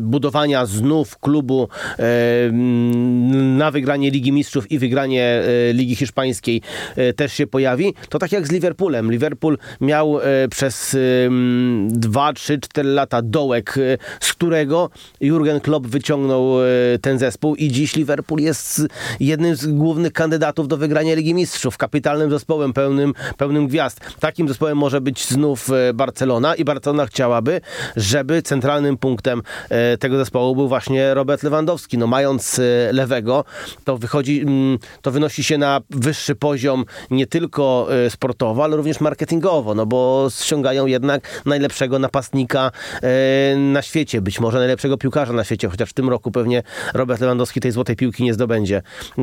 budowania 0.00 0.66
znów 0.66 1.18
klubu 1.18 1.68
na 3.32 3.70
wygranie 3.70 4.10
Ligi 4.10 4.32
Mistrzów 4.32 4.72
i 4.72 4.78
wygranie 4.78 5.42
Ligi 5.72 5.96
Hiszpańskiej 5.96 6.62
też 7.16 7.32
się 7.32 7.46
pojawi. 7.46 7.94
To 8.08 8.18
tak 8.18 8.32
jak 8.32 8.46
z 8.46 8.52
Liverpoolem. 8.52 9.12
Liverpool 9.12 9.58
miał 9.80 10.18
przez 10.50 10.96
2, 11.88 12.32
3, 12.32 12.58
4 12.58 12.88
lata 12.88 13.22
dołek, 13.22 13.78
z 14.20 14.32
którego 14.32 14.90
Jurgen 15.20 15.60
Klopp 15.60 15.86
wyciągnął 15.86 16.54
ten 17.00 17.18
zespół 17.18 17.54
i 17.54 17.68
dziś 17.68 17.96
Liverpool 17.96 18.23
jest 18.38 18.82
jednym 19.20 19.56
z 19.56 19.66
głównych 19.66 20.12
kandydatów 20.12 20.68
do 20.68 20.76
wygrania 20.76 21.14
Ligi 21.14 21.34
Mistrzów. 21.34 21.76
Kapitalnym 21.76 22.30
zespołem, 22.30 22.72
pełnym, 22.72 23.14
pełnym 23.36 23.68
gwiazd. 23.68 24.00
Takim 24.20 24.48
zespołem 24.48 24.78
może 24.78 25.00
być 25.00 25.28
znów 25.28 25.70
e, 25.70 25.94
Barcelona 25.94 26.54
i 26.54 26.64
Barcelona 26.64 27.06
chciałaby, 27.06 27.60
żeby 27.96 28.42
centralnym 28.42 28.96
punktem 28.96 29.42
e, 29.68 29.98
tego 29.98 30.16
zespołu 30.16 30.56
był 30.56 30.68
właśnie 30.68 31.14
Robert 31.14 31.42
Lewandowski. 31.42 31.98
No 31.98 32.06
mając 32.06 32.58
e, 32.58 32.62
lewego, 32.92 33.44
to 33.84 33.98
wychodzi, 33.98 34.40
mm, 34.40 34.78
to 35.02 35.10
wynosi 35.10 35.44
się 35.44 35.58
na 35.58 35.80
wyższy 35.90 36.34
poziom 36.34 36.84
nie 37.10 37.26
tylko 37.26 37.88
sportowo, 38.08 38.64
ale 38.64 38.76
również 38.76 39.00
marketingowo, 39.00 39.74
no 39.74 39.86
bo 39.86 40.28
ściągają 40.30 40.86
jednak 40.86 41.42
najlepszego 41.46 41.98
napastnika 41.98 42.70
na 43.56 43.82
świecie, 43.82 44.20
być 44.20 44.40
może 44.40 44.58
najlepszego 44.58 44.98
piłkarza 44.98 45.32
na 45.32 45.44
świecie, 45.44 45.68
chociaż 45.68 45.90
w 45.90 45.92
tym 45.92 46.08
roku 46.08 46.30
pewnie 46.30 46.62
Robert 46.94 47.20
Lewandowski 47.20 47.60
tej 47.60 47.72
złotej 47.72 47.96
piłki 47.96 48.13
nie 48.22 48.34
zdobędzie. 48.34 48.82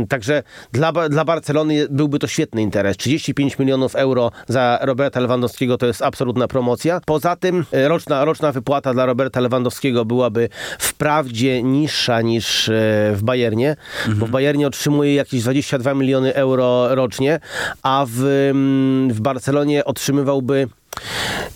Także 0.10 0.44
dla, 0.72 0.92
dla 0.92 1.26
Barcelony 1.26 1.88
byłby 1.90 2.20
to 2.20 2.28
świetny 2.28 2.62
interes. 2.62 2.98
35 2.98 3.60
milionów 3.60 3.96
euro 3.96 4.32
za 4.48 4.80
Roberta 4.82 5.20
Lewandowskiego 5.20 5.78
to 5.78 5.86
jest 5.86 6.02
absolutna 6.02 6.48
promocja. 6.48 7.02
Poza 7.06 7.36
tym 7.36 7.66
e, 7.72 7.88
roczna, 7.88 8.26
roczna 8.26 8.52
wypłata 8.52 8.94
dla 8.94 9.06
Roberta 9.06 9.40
Lewandowskiego 9.40 10.06
byłaby 10.06 10.50
wprawdzie 10.80 11.64
niższa 11.64 12.22
niż 12.22 12.70
e, 12.70 12.72
w 13.16 13.20
Bayernie, 13.24 13.76
bo 14.16 14.26
w 14.26 14.30
Bayernie 14.30 14.68
otrzymuje 14.68 15.16
jakieś 15.16 15.42
22 15.42 15.94
miliony 15.94 16.36
euro 16.36 16.96
rocznie, 16.96 17.40
a 17.84 18.06
w, 18.10 18.50
mm, 18.52 19.14
w 19.14 19.22
Barcelonie 19.22 19.86
otrzymywałby 19.86 20.68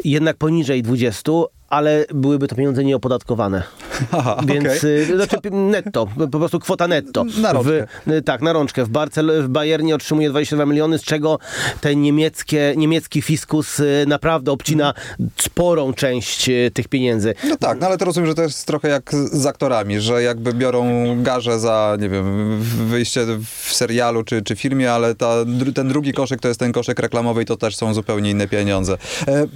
jednak 0.04 0.38
poniżej 0.38 0.84
20, 0.84 1.32
ale 1.70 2.06
byłyby 2.14 2.48
to 2.48 2.56
pieniądze 2.56 2.84
nieopodatkowane. 2.84 3.64
Aha, 4.12 4.38
Więc 4.48 4.66
okej. 4.66 5.12
y, 5.12 5.16
znaczy 5.16 5.38
netto, 5.52 6.08
po 6.32 6.40
prostu 6.40 6.60
kwota 6.60 6.88
netto. 6.88 7.24
Na 7.42 7.54
rączkę. 7.54 7.88
W, 8.06 8.12
y, 8.12 8.22
tak, 8.22 8.42
na 8.42 8.54
rączkę. 8.54 8.86
W, 8.86 8.90
Barcel 8.90 9.44
w 9.44 9.48
Bayernie 9.48 9.96
otrzymuje 9.96 10.30
22 10.30 10.66
miliony, 10.66 11.00
z 11.00 11.04
czego 11.04 11.40
ten 11.82 12.02
niemieckie, 12.02 12.74
niemiecki 12.78 13.22
fiskus 13.22 13.80
y, 13.80 14.06
naprawdę 14.08 14.52
obcina 14.52 14.94
sporą 15.38 15.94
część 15.94 16.50
y, 16.50 16.72
tych 16.74 16.88
pieniędzy. 16.88 17.34
No 17.50 17.58
tak, 17.58 17.80
no 17.80 17.88
ale 17.88 17.98
to 17.98 18.06
rozumiem, 18.06 18.28
że 18.28 18.36
to 18.36 18.42
jest 18.42 18.66
trochę 18.68 18.88
jak 18.88 19.12
z 19.32 19.46
aktorami, 19.46 20.00
że 20.00 20.24
jakby 20.24 20.54
biorą 20.54 20.86
garzę 21.24 21.60
za, 21.60 21.98
nie 22.00 22.10
wiem, 22.10 22.60
wyjście 22.62 23.26
w 23.66 23.74
serialu 23.74 24.24
czy, 24.24 24.42
czy 24.42 24.56
filmie, 24.56 24.92
ale 24.92 25.16
ta, 25.16 25.36
ten 25.76 25.88
drugi 25.88 26.14
koszyk 26.14 26.42
to 26.42 26.48
jest 26.48 26.60
ten 26.60 26.72
koszyk 26.72 27.00
reklamowy 27.00 27.42
i 27.42 27.46
to 27.46 27.58
też 27.58 27.76
są 27.76 27.94
zupełnie 27.94 28.30
inne 28.30 28.48
pieniądze. 28.48 28.98
E, 29.28 29.48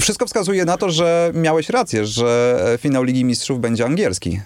wszystko 0.00 0.26
wskazuje 0.26 0.64
na 0.64 0.76
to, 0.76 0.90
że 0.90 1.30
miałeś 1.34 1.68
rację, 1.68 2.06
że 2.06 2.60
e, 2.74 2.78
finał 2.78 3.04
Ligi 3.04 3.24
Mistrzów 3.24 3.60
będzie 3.60 3.77
angielski. 3.84 4.40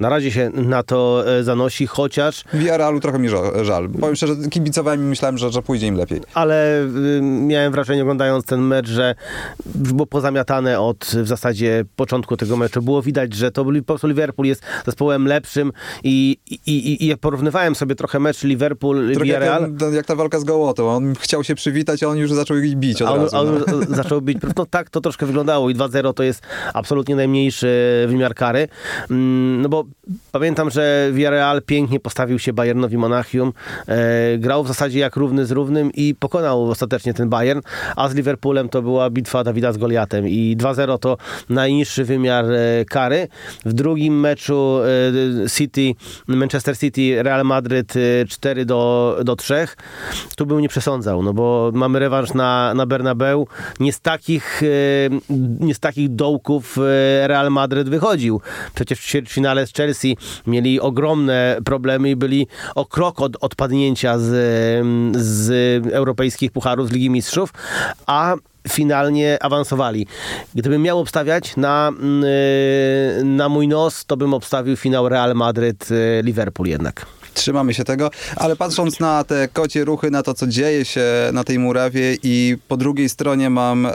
Na 0.00 0.08
razie 0.08 0.30
się 0.32 0.50
na 0.54 0.82
to 0.82 1.24
e, 1.38 1.44
zanosi, 1.44 1.86
chociaż 1.86 2.44
Villarrealu 2.54 3.00
trochę 3.00 3.18
mi 3.18 3.28
ża- 3.30 3.64
żal. 3.64 3.88
Powiem 4.00 4.16
szczerze, 4.16 4.34
kibicowałem 4.50 5.00
i 5.00 5.04
myślałem, 5.04 5.38
że, 5.38 5.50
że 5.50 5.62
pójdzie 5.62 5.86
im 5.86 5.94
lepiej. 5.96 6.20
ale 6.34 6.82
y, 6.82 7.20
miałem 7.22 7.72
wrażenie 7.72 8.02
oglądając 8.02 8.44
ten 8.44 8.60
mecz, 8.60 8.88
że 8.88 9.14
było 9.66 10.06
pozamiatane 10.06 10.80
od 10.80 11.04
w 11.04 11.26
zasadzie 11.26 11.84
początku 11.96 12.36
tego 12.36 12.56
meczu. 12.56 12.82
Było 12.82 13.02
widać, 13.02 13.34
że 13.34 13.50
to 13.50 13.64
po 13.64 13.82
prostu 13.82 14.08
Liverpool 14.08 14.46
jest 14.48 14.62
zespołem 14.86 15.26
lepszym 15.26 15.72
i, 16.04 16.36
i, 16.50 16.54
i, 16.66 17.04
i 17.04 17.06
jak 17.06 17.18
porównywałem 17.18 17.74
sobie 17.74 17.94
trochę 17.94 18.20
mecz 18.20 18.38
Trochę 18.38 18.48
jak, 18.52 18.60
Liverpool-Villarreal, 18.60 19.60
ten, 19.60 19.76
ten, 19.76 19.94
jak 19.94 20.06
ta 20.06 20.14
walka 20.16 20.40
z 20.40 20.44
Gołotą. 20.44 20.90
On 20.90 21.14
chciał 21.14 21.44
się 21.44 21.54
przywitać, 21.54 22.02
a 22.02 22.08
on 22.08 22.16
już 22.18 22.32
zaczął 22.32 22.56
ich 22.56 22.76
bić 22.76 23.02
od 23.02 23.08
A 23.08 23.12
on, 23.12 23.20
razu. 23.20 23.36
a 23.36 23.42
no. 23.44 23.50
on 23.76 23.94
zaczął 24.02 24.20
być. 24.20 24.38
No 24.56 24.66
tak 24.66 24.90
to 24.90 25.00
troszkę 25.00 25.26
wyglądało 25.26 25.70
i 25.70 25.74
2-0 25.74 26.14
to 26.14 26.22
jest 26.22 26.42
absolutnie 26.74 27.16
najmniejszy 27.16 27.68
wymiar 28.08 28.34
kary. 28.34 28.68
Mm, 29.10 29.37
No 29.62 29.68
bo 29.68 29.84
Pamiętam, 30.32 30.70
że 30.70 31.10
Villarreal 31.12 31.62
pięknie 31.62 32.00
postawił 32.00 32.38
się 32.38 32.52
Bayernowi 32.52 32.98
Monachium. 32.98 33.52
E, 33.88 34.38
grał 34.38 34.64
w 34.64 34.68
zasadzie 34.68 34.98
jak 34.98 35.16
równy 35.16 35.46
z 35.46 35.50
równym 35.50 35.92
i 35.92 36.14
pokonał 36.14 36.70
ostatecznie 36.70 37.14
ten 37.14 37.28
Bayern, 37.28 37.60
a 37.96 38.08
z 38.08 38.14
Liverpoolem 38.14 38.68
to 38.68 38.82
była 38.82 39.10
bitwa 39.10 39.44
Dawida 39.44 39.72
z 39.72 39.78
Goliatem 39.78 40.28
i 40.28 40.56
2-0 40.56 40.98
to 40.98 41.16
najniższy 41.48 42.04
wymiar 42.04 42.44
e, 42.44 42.84
kary. 42.84 43.28
W 43.64 43.72
drugim 43.72 44.20
meczu 44.20 44.78
e, 45.44 45.50
City, 45.50 45.94
Manchester 46.26 46.78
City, 46.78 47.22
Real 47.22 47.44
Madryt 47.44 47.94
e, 47.96 48.26
4 48.28 48.64
do, 48.64 49.16
do 49.24 49.36
3. 49.36 49.68
Tu 50.36 50.46
bym 50.46 50.60
nie 50.60 50.68
przesądzał, 50.68 51.22
no 51.22 51.32
bo 51.32 51.70
mamy 51.74 51.98
rewanż 51.98 52.34
na, 52.34 52.74
na 52.74 52.86
Bernabeu. 52.86 53.46
Nie 53.80 53.92
z 53.92 54.00
takich, 54.00 54.62
nie 55.60 55.74
z 55.74 55.80
takich 55.80 56.14
dołków 56.14 56.78
Real 57.26 57.50
Madryt 57.50 57.88
wychodził. 57.88 58.40
Przecież 58.74 59.00
w 59.00 59.06
ćwierćfinale 59.28 59.66
z 59.66 59.72
Chelsea 59.72 60.16
mieli 60.46 60.80
ogromne 60.80 61.58
problemy 61.64 62.10
i 62.10 62.16
byli 62.16 62.46
o 62.74 62.84
krok 62.84 63.20
od 63.20 63.36
odpadnięcia 63.40 64.18
z, 64.18 64.30
z 65.16 65.50
europejskich 65.92 66.52
pucharów, 66.52 66.88
z 66.88 66.92
Ligi 66.92 67.10
Mistrzów, 67.10 67.52
a 68.06 68.36
finalnie 68.68 69.38
awansowali. 69.40 70.06
Gdybym 70.54 70.82
miał 70.82 70.98
obstawiać 70.98 71.56
na, 71.56 71.92
yy, 71.92 73.24
na 73.24 73.48
mój 73.48 73.68
nos, 73.68 74.04
to 74.04 74.16
bym 74.16 74.34
obstawił 74.34 74.76
finał 74.76 75.08
Real 75.08 75.34
Madryt-Liverpool 75.34 76.66
jednak. 76.66 77.17
Trzymamy 77.38 77.74
się 77.74 77.84
tego, 77.84 78.10
ale 78.36 78.56
patrząc 78.56 79.00
na 79.00 79.24
te 79.24 79.48
kocie 79.48 79.84
ruchy, 79.84 80.10
na 80.10 80.22
to, 80.22 80.34
co 80.34 80.46
dzieje 80.46 80.84
się 80.84 81.04
na 81.32 81.44
tej 81.44 81.58
murawie 81.58 82.16
i 82.22 82.56
po 82.68 82.76
drugiej 82.76 83.08
stronie 83.08 83.50
mam 83.50 83.86
e, 83.86 83.92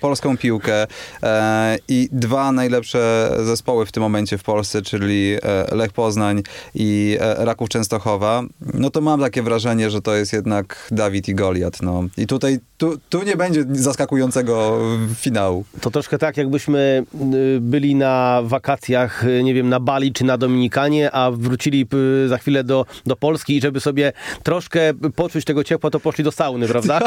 polską 0.00 0.36
piłkę 0.36 0.86
e, 1.22 1.78
i 1.88 2.08
dwa 2.12 2.52
najlepsze 2.52 3.30
zespoły 3.44 3.86
w 3.86 3.92
tym 3.92 4.02
momencie 4.02 4.38
w 4.38 4.42
Polsce, 4.42 4.82
czyli 4.82 5.36
e, 5.42 5.74
Lech 5.76 5.92
Poznań 5.92 6.42
i 6.74 7.18
e, 7.20 7.44
Raków 7.44 7.68
Częstochowa, 7.68 8.42
no 8.74 8.90
to 8.90 9.00
mam 9.00 9.20
takie 9.20 9.42
wrażenie, 9.42 9.90
że 9.90 10.02
to 10.02 10.14
jest 10.14 10.32
jednak 10.32 10.88
Dawid 10.90 11.28
i 11.28 11.34
Goliat. 11.34 11.82
No. 11.82 12.04
I 12.16 12.26
tutaj 12.26 12.58
tu, 12.78 12.98
tu 13.08 13.22
nie 13.22 13.36
będzie 13.36 13.64
zaskakującego 13.72 14.78
finału. 15.14 15.64
To 15.80 15.90
troszkę 15.90 16.18
tak, 16.18 16.36
jakbyśmy 16.36 17.04
y, 17.34 17.58
byli 17.60 17.94
na 17.94 18.40
wakacjach, 18.44 19.24
y, 19.24 19.42
nie 19.42 19.54
wiem, 19.54 19.68
na 19.68 19.80
Bali 19.80 20.12
czy 20.12 20.24
na 20.24 20.38
Dominikanie, 20.38 21.12
a 21.12 21.30
wrócili 21.30 21.86
y, 22.24 22.28
za 22.28 22.38
chwilę 22.38 22.64
do, 22.64 22.83
do 23.06 23.16
Polski 23.16 23.56
i 23.56 23.60
żeby 23.60 23.80
sobie 23.80 24.12
troszkę 24.42 24.80
poczuć 25.16 25.44
tego 25.44 25.64
ciepła, 25.64 25.90
to 25.90 26.00
poszli 26.00 26.24
do 26.24 26.32
sauny, 26.32 26.68
prawda? 26.68 27.00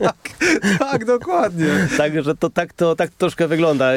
tak, 0.78 1.04
dokładnie. 1.04 1.66
Także 1.98 2.34
to 2.34 2.50
tak 2.50 2.72
to 2.72 2.96
tak 2.96 3.10
troszkę 3.10 3.48
wygląda. 3.48 3.92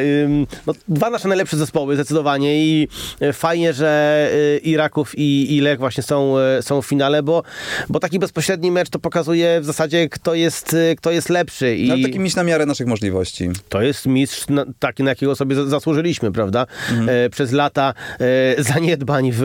No, 0.67 0.73
dwa 0.87 1.09
nasze 1.09 1.27
najlepsze 1.27 1.57
zespoły 1.57 1.95
zdecydowanie 1.95 2.65
i 2.65 2.87
y, 3.21 3.33
fajnie, 3.33 3.73
że 3.73 4.29
y, 4.33 4.57
i 4.57 4.77
Raków 4.77 5.17
i, 5.17 5.55
i 5.55 5.61
Lech 5.61 5.79
właśnie 5.79 6.03
są, 6.03 6.35
y, 6.59 6.61
są 6.61 6.81
w 6.81 6.85
finale, 6.85 7.23
bo, 7.23 7.43
bo 7.89 7.99
taki 7.99 8.19
bezpośredni 8.19 8.71
mecz 8.71 8.89
to 8.89 8.99
pokazuje 8.99 9.61
w 9.61 9.65
zasadzie 9.65 10.09
kto 10.09 10.35
jest, 10.35 10.75
kto 10.97 11.11
jest 11.11 11.29
lepszy. 11.29 11.75
I... 11.75 11.87
No, 11.87 11.93
ale 11.93 12.03
taki 12.03 12.19
miś 12.19 12.35
na 12.35 12.43
miarę 12.43 12.65
naszych 12.65 12.87
możliwości. 12.87 13.49
To 13.69 13.81
jest 13.81 14.05
mistrz 14.05 14.47
na, 14.49 14.65
taki, 14.79 15.03
na 15.03 15.09
jakiego 15.09 15.35
sobie 15.35 15.55
za- 15.55 15.65
zasłużyliśmy, 15.65 16.31
prawda? 16.31 16.65
E, 17.07 17.29
przez 17.29 17.51
lata 17.51 17.93
e, 18.57 18.63
zaniedbań 18.73 19.31
w, 19.33 19.39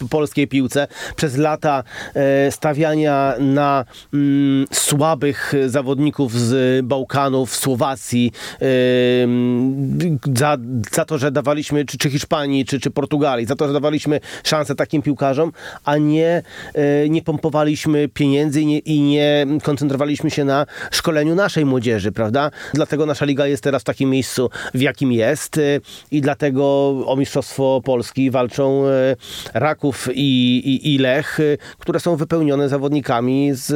w 0.00 0.08
polskiej 0.08 0.48
piłce, 0.48 0.83
przez 1.16 1.36
lata 1.36 1.84
e, 2.14 2.50
stawiania 2.50 3.34
na 3.38 3.84
mm, 4.14 4.66
słabych 4.72 5.52
zawodników 5.66 6.40
z 6.40 6.86
Bałkanów, 6.86 7.56
Słowacji, 7.56 8.32
e, 8.62 9.24
mm, 9.24 10.18
za, 10.34 10.56
za 10.92 11.04
to, 11.04 11.18
że 11.18 11.30
dawaliśmy, 11.30 11.84
czy, 11.84 11.98
czy 11.98 12.10
Hiszpanii, 12.10 12.64
czy, 12.64 12.80
czy 12.80 12.90
Portugalii, 12.90 13.46
za 13.46 13.56
to, 13.56 13.66
że 13.66 13.72
dawaliśmy 13.72 14.20
szansę 14.44 14.74
takim 14.74 15.02
piłkarzom, 15.02 15.52
a 15.84 15.96
nie, 15.96 16.42
e, 16.74 17.08
nie 17.08 17.22
pompowaliśmy 17.22 18.08
pieniędzy 18.08 18.60
i 18.60 18.66
nie, 18.66 18.78
i 18.78 19.00
nie 19.00 19.46
koncentrowaliśmy 19.62 20.30
się 20.30 20.44
na 20.44 20.66
szkoleniu 20.90 21.34
naszej 21.34 21.64
młodzieży, 21.64 22.12
prawda? 22.12 22.50
Dlatego 22.74 23.06
nasza 23.06 23.24
liga 23.24 23.46
jest 23.46 23.62
teraz 23.62 23.82
w 23.82 23.84
takim 23.84 24.10
miejscu, 24.10 24.50
w 24.74 24.80
jakim 24.80 25.12
jest 25.12 25.60
i 26.10 26.20
dlatego 26.20 26.64
o 27.06 27.16
Mistrzostwo 27.16 27.80
Polski 27.84 28.30
walczą 28.30 28.84
Raków 29.54 30.08
i, 30.14 30.62
i, 30.64 30.94
i 30.94 30.98
Lech, 30.98 31.40
y, 31.40 31.58
które 31.78 32.00
są 32.00 32.16
wypełnione 32.16 32.68
zawodnikami 32.68 33.50
z, 33.54 33.70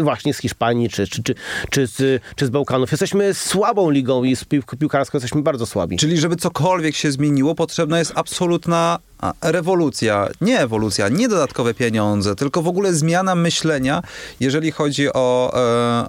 y, 0.00 0.02
właśnie 0.04 0.34
z 0.34 0.38
Hiszpanii 0.38 0.88
czy, 0.88 1.06
czy, 1.06 1.22
czy, 1.22 1.34
czy, 1.70 1.86
z, 1.86 2.22
czy 2.36 2.46
z 2.46 2.50
Bałkanów. 2.50 2.90
Jesteśmy 2.90 3.34
słabą 3.34 3.90
ligą 3.90 4.24
i 4.24 4.36
z 4.36 4.44
pił- 4.44 4.76
piłkarsko 4.78 5.16
jesteśmy 5.18 5.42
bardzo 5.42 5.66
słabi. 5.66 5.96
Czyli 5.96 6.18
żeby 6.18 6.36
cokolwiek 6.36 6.94
się 6.96 7.10
zmieniło, 7.12 7.54
potrzebna 7.54 7.98
jest 7.98 8.12
absolutna 8.14 8.98
a, 9.20 9.32
rewolucja, 9.42 10.28
nie 10.40 10.60
ewolucja, 10.60 11.08
nie 11.08 11.28
dodatkowe 11.28 11.74
pieniądze, 11.74 12.34
tylko 12.34 12.62
w 12.62 12.68
ogóle 12.68 12.94
zmiana 12.94 13.34
myślenia, 13.34 14.02
jeżeli 14.40 14.70
chodzi 14.70 15.12
o 15.12 15.52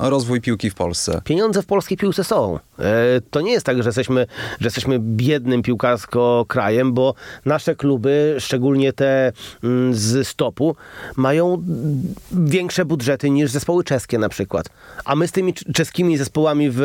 e, 0.02 0.10
rozwój 0.10 0.42
piłki 0.42 0.70
w 0.70 0.76
Polsce. 0.76 1.22
Pieniądze 1.26 1.62
w 1.62 1.66
polskiej 1.66 1.98
piłce 1.98 2.24
są. 2.24 2.60
E, 2.80 2.82
To 3.32 3.42
nie 3.42 3.52
jest 3.52 3.66
tak, 3.66 3.84
że 3.84 3.90
jesteśmy, 3.90 4.28
że 4.62 4.68
jesteśmy 4.68 5.00
biednym 5.00 5.62
piłkarsko 5.62 6.46
krajem, 6.48 6.94
bo 6.94 7.14
nasze 7.46 7.76
kluby, 7.76 8.36
szczególnie 8.40 8.94
te 8.94 9.32
mm, 9.64 9.79
z 9.92 10.28
stopu, 10.28 10.76
mają 11.16 11.64
większe 12.32 12.86
budżety 12.86 13.30
niż 13.30 13.52
zespoły 13.52 13.84
czeskie 13.84 14.18
na 14.18 14.30
przykład. 14.30 14.70
A 15.06 15.16
my 15.16 15.28
z 15.28 15.32
tymi 15.32 15.54
cz- 15.54 15.74
czeskimi 15.74 16.18
zespołami 16.18 16.70
w, 16.70 16.78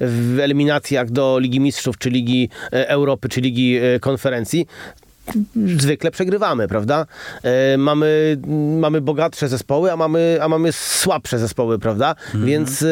w 0.00 0.38
eliminacjach 0.42 1.10
do 1.10 1.38
Ligi 1.38 1.60
Mistrzów, 1.60 1.98
czy 1.98 2.10
Ligi 2.10 2.48
e, 2.72 2.88
Europy, 2.88 3.28
czy 3.28 3.40
Ligi 3.40 3.76
e, 3.76 4.00
Konferencji 4.00 4.66
zwykle 5.76 6.10
przegrywamy, 6.10 6.68
prawda? 6.68 7.06
E, 7.42 7.76
mamy, 7.78 8.36
mamy 8.78 9.00
bogatsze 9.00 9.48
zespoły, 9.48 9.92
a 9.92 9.96
mamy, 9.96 10.38
a 10.42 10.48
mamy 10.48 10.72
słabsze 10.72 11.38
zespoły, 11.38 11.78
prawda? 11.78 12.14
Więc 12.34 12.82
e, 12.82 12.86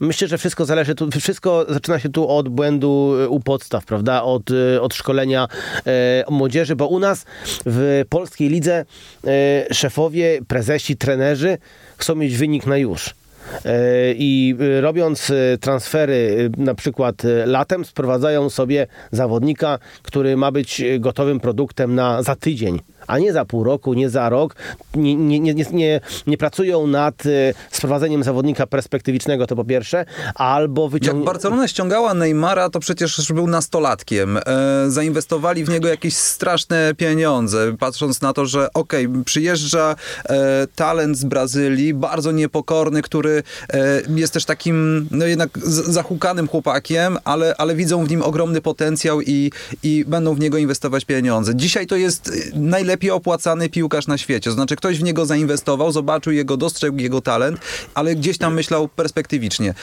myślę, 0.00 0.28
że 0.28 0.38
wszystko 0.38 0.64
zależy 0.64 0.94
tu, 0.94 1.08
wszystko 1.20 1.66
zaczyna 1.68 1.98
się 1.98 2.08
tu 2.08 2.28
od 2.28 2.48
błędu 2.48 3.14
e, 3.24 3.28
u 3.28 3.40
podstaw, 3.40 3.84
prawda? 3.84 4.22
Od, 4.22 4.50
e, 4.50 4.82
od 4.82 4.94
szkolenia 4.94 5.48
e, 5.86 6.24
młodzieży, 6.30 6.76
bo 6.76 6.86
u 6.86 6.98
nas 6.98 7.24
w 7.66 8.04
polskiej 8.08 8.48
lidze 8.48 8.84
e, 9.26 9.74
szefowie, 9.74 10.40
prezesi, 10.48 10.96
trenerzy 10.96 11.58
chcą 11.96 12.14
mieć 12.14 12.36
wynik 12.36 12.66
na 12.66 12.76
już. 12.76 13.14
E, 13.64 14.12
I 14.16 14.56
e, 14.60 14.80
robiąc 14.80 15.30
e, 15.30 15.58
transfery 15.58 16.50
na 16.56 16.74
przykład 16.74 17.22
latem, 17.46 17.84
sprowadzają 17.84 18.50
sobie 18.50 18.86
zawodnika, 19.12 19.78
który 20.02 20.36
ma 20.36 20.52
być 20.52 20.82
gotowym 20.98 21.40
produktem 21.40 21.94
na 21.94 22.22
za 22.22 22.36
tydzień, 22.36 22.80
a 23.06 23.18
nie 23.18 23.32
za 23.32 23.44
pół 23.44 23.64
roku, 23.64 23.94
nie 23.94 24.10
za 24.10 24.28
rok. 24.28 24.54
Nie, 24.94 25.14
nie, 25.14 25.40
nie, 25.40 25.54
nie- 25.54 26.00
nie, 26.26 26.36
pracują 26.38 26.86
nad 26.86 27.26
e, 27.26 27.54
sprowadzeniem 27.70 28.22
zawodnika 28.22 28.66
perspektywicznego, 28.66 29.46
to 29.46 29.56
po 29.56 29.64
pierwsze, 29.64 30.04
albo 30.34 30.82
Jak 30.82 30.92
wyciągną... 30.92 31.24
Barcelona 31.24 31.68
ściągała 31.68 32.14
Neymara, 32.14 32.70
to 32.70 32.80
przecież 32.80 33.32
był 33.32 33.46
nastolatkiem. 33.46 34.36
E, 34.36 34.40
zainwestowali 34.88 35.64
w 35.64 35.68
niego 35.68 35.88
jakieś 35.88 36.16
straszne 36.16 36.94
pieniądze, 36.96 37.76
patrząc 37.78 38.20
na 38.20 38.32
to, 38.32 38.46
że 38.46 38.72
okej, 38.74 39.08
przyjeżdża 39.24 39.96
e, 40.28 40.66
talent 40.76 41.18
z 41.18 41.24
Brazylii, 41.24 41.94
bardzo 41.94 42.32
niepokorny, 42.32 43.02
który 43.02 43.42
e, 43.72 44.02
jest 44.14 44.32
też 44.32 44.44
takim, 44.44 45.08
no 45.10 45.26
jednak 45.26 45.58
zahukanym 45.86 46.48
chłopakiem, 46.48 47.18
ale, 47.24 47.54
ale 47.58 47.74
widzą 47.74 48.04
w 48.04 48.10
nim 48.10 48.22
ogromny 48.22 48.60
potencjał 48.60 49.20
i, 49.22 49.52
i 49.82 50.04
będą 50.06 50.34
w 50.34 50.40
niego 50.40 50.58
inwestować 50.58 51.04
pieniądze. 51.04 51.56
Dzisiaj 51.56 51.86
to 51.86 51.96
jest 51.96 52.28
e, 52.28 52.58
najlepiej 52.96 53.10
opłacany 53.10 53.68
piłkarz 53.68 54.06
na 54.06 54.18
świecie. 54.18 54.50
To 54.50 54.54
znaczy 54.54 54.76
ktoś 54.76 54.98
w 54.98 55.02
niego 55.02 55.26
zainwestował, 55.26 55.92
zobaczył 55.92 56.32
jego, 56.32 56.56
dostrzegł 56.56 56.98
jego 56.98 57.20
talent, 57.20 57.58
ale 57.94 58.14
gdzieś 58.14 58.38
tam 58.38 58.54
myślał 58.54 58.88
perspektywicznie. 58.88 59.74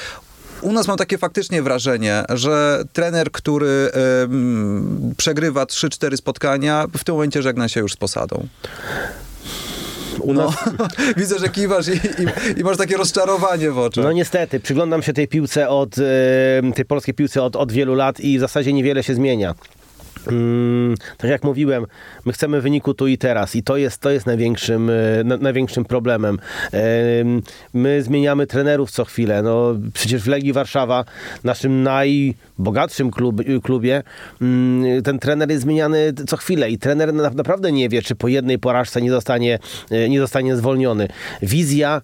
U 0.62 0.71
nas 0.71 0.88
mam 0.88 0.97
takie 0.97 1.17
faktycznie 1.17 1.62
wrażenie, 1.62 2.23
że 2.30 2.84
trener, 2.93 3.32
który 3.32 3.91
przegrywa 5.17 5.63
3-4 5.65 6.17
spotkania, 6.17 6.88
w 6.97 7.04
tym 7.04 7.15
momencie 7.15 7.41
żegna 7.41 7.69
się 7.69 7.80
już 7.80 7.93
z 7.93 7.97
posadą. 7.97 8.47
U 10.19 10.34
nas, 10.34 10.54
No, 10.80 10.88
widzę, 11.17 11.39
że 11.39 11.49
kiwasz 11.49 11.88
i, 11.88 11.91
i, 11.91 12.60
i 12.60 12.63
masz 12.63 12.78
takie 12.78 12.97
rozczarowanie 12.97 13.71
w 13.71 13.78
oczach. 13.78 14.04
No 14.04 14.12
niestety, 14.12 14.60
przyglądam 14.60 15.04
się 15.04 15.13
tej 15.13 15.28
piłce 15.28 15.69
od, 15.69 15.95
tej 16.76 16.86
polskiej 16.86 17.13
piłce 17.13 17.43
od, 17.43 17.56
od 17.56 17.71
wielu 17.71 17.95
lat 17.95 18.19
i 18.19 18.38
w 18.38 18.41
zasadzie 18.41 18.73
niewiele 18.73 19.04
się 19.04 19.15
zmienia. 19.15 19.56
Mm, 20.28 20.96
tak 21.18 21.32
jak 21.32 21.44
mówiłem, 21.44 21.86
my 22.26 22.34
chcemy 22.34 22.62
wyniku 22.62 22.94
tu 22.94 23.08
i 23.08 23.18
teraz 23.18 23.56
i 23.56 23.64
to 23.64 23.78
jest, 23.78 24.02
to 24.02 24.10
jest 24.10 24.26
największym, 24.26 24.90
e, 24.90 25.24
na, 25.24 25.38
największym 25.38 25.86
problemem. 25.86 26.40
Em, 26.72 27.42
My 27.74 28.04
zmieniamy 28.04 28.48
trenerów 28.48 28.92
co 28.92 29.06
chwilę. 29.06 29.42
No, 29.42 29.76
przecież 29.94 30.22
w 30.22 30.28
Legii 30.28 30.54
Warszawa, 30.54 31.06
naszym 31.44 31.84
najbogatszym 31.84 33.12
klub, 33.12 33.42
klubie, 33.64 34.04
mm, 34.42 35.04
ten 35.04 35.20
trener 35.20 35.50
jest 35.50 35.64
zmieniany 35.64 36.14
co 36.28 36.38
chwilę 36.38 36.70
i 36.70 36.78
trener 36.78 37.14
na, 37.14 37.30
naprawdę 37.30 37.72
nie 37.72 37.90
wie, 37.90 38.02
czy 38.02 38.16
po 38.16 38.28
jednej 38.28 38.60
porażce 38.60 39.02
nie 39.02 39.12
zostanie, 39.12 39.60
e, 39.92 40.10
nie 40.10 40.20
zostanie 40.20 40.56
zwolniony. 40.56 41.08
Wizja 41.42 42.02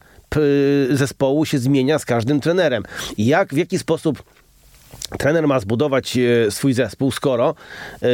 zespołu 0.89 1.45
się 1.45 1.60
zmienia 1.60 1.99
z 1.99 2.05
każdym 2.05 2.39
trenerem. 2.39 2.84
Jak, 3.17 3.53
w 3.53 3.58
jaki 3.58 3.79
sposób 3.79 4.23
trener 5.17 5.47
ma 5.47 5.59
zbudować 5.59 6.17
e, 6.17 6.51
swój 6.51 6.73
zespół, 6.73 7.11
skoro 7.11 7.55
e, 8.01 8.07